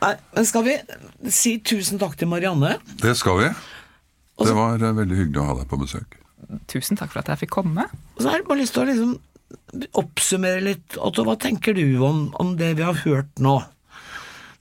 Nei, 0.00 0.12
men 0.36 0.46
skal 0.48 0.64
vi 0.68 0.76
si 1.40 1.56
tusen 1.66 2.00
takk 2.00 2.14
til 2.20 2.30
Marianne? 2.30 2.76
Det 3.02 3.16
skal 3.18 3.40
vi. 3.42 3.50
Det 4.40 4.54
var 4.56 4.80
eh, 4.80 4.94
veldig 4.96 5.18
hyggelig 5.18 5.42
å 5.42 5.48
ha 5.50 5.58
deg 5.58 5.66
på 5.72 5.80
besøk. 5.82 6.16
Tusen 6.70 6.96
takk 7.00 7.10
for 7.12 7.20
at 7.24 7.34
jeg 7.34 7.42
fikk 7.44 7.52
komme. 7.58 7.84
Og 8.16 8.22
så 8.22 8.30
har 8.30 8.40
jeg 8.40 8.46
bare 8.48 8.62
lyst 8.62 8.76
til 8.76 8.84
å 8.84 8.88
liksom 8.88 9.18
oppsummere 10.00 10.62
litt. 10.64 10.96
Otto, 11.02 11.26
hva 11.26 11.36
tenker 11.40 11.76
du 11.76 11.84
om, 12.06 12.28
om 12.40 12.54
det 12.60 12.72
vi 12.78 12.86
har 12.86 13.02
hørt 13.02 13.42
nå? 13.42 13.58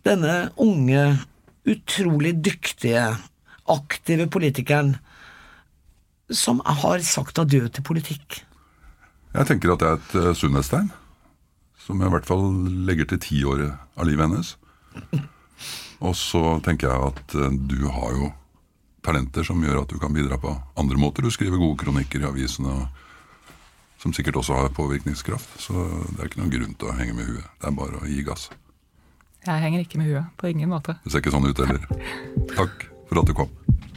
Denne 0.08 0.52
unge, 0.58 1.04
utrolig 1.68 2.38
dyktige, 2.46 3.04
aktive 3.70 4.30
politikeren 4.32 4.96
som 6.30 6.62
har 6.66 7.02
sagt 7.06 7.40
adjø 7.42 7.68
til 7.74 7.86
politikk. 7.86 8.44
Jeg 9.34 9.46
tenker 9.50 9.74
at 9.74 9.82
det 9.82 9.90
er 9.90 10.00
et 10.00 10.16
uh, 10.18 10.32
sunnhetstegn. 10.38 10.90
Som 11.80 12.02
jeg 12.02 12.10
i 12.10 12.14
hvert 12.14 12.30
fall 12.30 12.48
legger 12.86 13.10
til 13.10 13.22
tiåret 13.24 13.98
av 13.98 14.06
livet 14.06 14.28
hennes. 14.28 14.54
Og 16.06 16.14
så 16.16 16.60
tenker 16.64 16.88
jeg 16.88 17.08
at 17.10 17.34
eh, 17.36 17.56
du 17.68 17.90
har 17.92 18.14
jo 18.16 18.30
talenter 19.04 19.44
som 19.44 19.60
gjør 19.64 19.82
at 19.82 19.92
du 19.92 19.98
kan 20.00 20.14
bidra 20.16 20.38
på 20.40 20.54
andre 20.80 21.00
måter. 21.02 21.26
Du 21.26 21.34
skriver 21.34 21.60
gode 21.60 21.80
kronikker 21.82 22.22
i 22.22 22.30
avisene, 22.30 22.76
som 24.00 24.14
sikkert 24.16 24.40
også 24.40 24.56
har 24.56 24.72
påvirkningskraft. 24.78 25.58
Så 25.60 25.74
det 26.14 26.22
er 26.22 26.30
ikke 26.30 26.44
noen 26.44 26.54
grunn 26.54 26.78
til 26.80 26.92
å 26.92 26.96
henge 26.96 27.18
med 27.18 27.28
huet. 27.34 27.50
Det 27.58 27.68
er 27.68 27.76
bare 27.82 28.00
å 28.00 28.08
gi 28.08 28.24
gass. 28.28 28.48
Jeg 29.50 29.64
henger 29.64 29.82
ikke 29.82 29.98
med 29.98 30.12
huet. 30.12 30.26
På 30.38 30.48
ingen 30.48 30.70
måte. 30.70 30.94
Det 31.04 31.12
ser 31.14 31.24
ikke 31.24 31.34
sånn 31.34 31.50
ut 31.50 31.64
heller. 31.66 31.86
Takk 32.58 32.86
for 33.10 33.24
at 33.24 33.30
du 33.30 33.34
kom. 33.34 33.50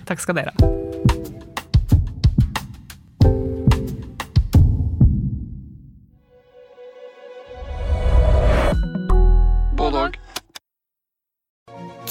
Takk 0.08 0.24
skal 0.24 0.40
dere 0.40 0.54
ha. 0.56 0.72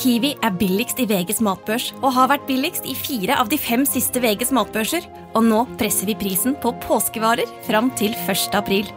Kiwi 0.01 0.32
er 0.41 0.54
billigst 0.58 0.97
i 0.97 1.06
VGs 1.06 1.43
matbørs 1.45 1.91
og 1.99 2.10
har 2.15 2.32
vært 2.32 2.47
billigst 2.47 2.88
i 2.89 2.95
fire 2.97 3.36
av 3.38 3.51
de 3.51 3.58
fem 3.62 3.84
siste 3.86 4.21
VGs 4.21 4.49
matbørser. 4.58 5.06
Og 5.38 5.45
nå 5.45 5.60
presser 5.77 6.10
vi 6.10 6.17
prisen 6.17 6.58
på 6.62 6.73
påskevarer 6.86 7.49
fram 7.67 7.93
til 7.97 8.17
1. 8.25 8.49
april. 8.58 8.89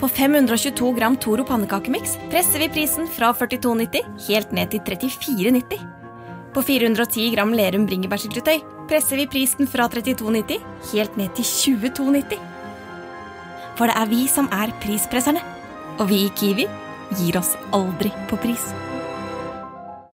På 0.00 0.08
522 0.08 0.92
gram 0.92 1.16
Toro 1.16 1.44
pannekakemiks 1.48 2.18
presser 2.28 2.60
vi 2.60 2.68
prisen 2.68 3.06
fra 3.08 3.30
42,90 3.32 4.26
helt 4.26 4.52
ned 4.52 4.74
til 4.74 4.80
34,90. 4.84 5.80
På 6.52 6.62
410 6.62 7.30
gram 7.32 7.54
Lerum 7.56 7.86
bringebærsyltetøy 7.88 8.60
presser 8.90 9.16
vi 9.16 9.28
prisen 9.32 9.68
fra 9.68 9.88
32,90 9.88 10.60
helt 10.92 11.16
ned 11.16 11.32
til 11.38 11.48
22,90. 11.80 12.36
For 13.76 13.88
det 13.88 13.96
er 13.96 14.10
vi 14.12 14.26
som 14.28 14.50
er 14.52 14.74
prispresserne. 14.84 15.40
Og 15.96 16.10
vi 16.10 16.26
i 16.26 16.32
Kiwi 16.36 16.68
gir 17.16 17.40
oss 17.40 17.54
aldri 17.72 18.12
på 18.28 18.36
pris. 18.40 18.68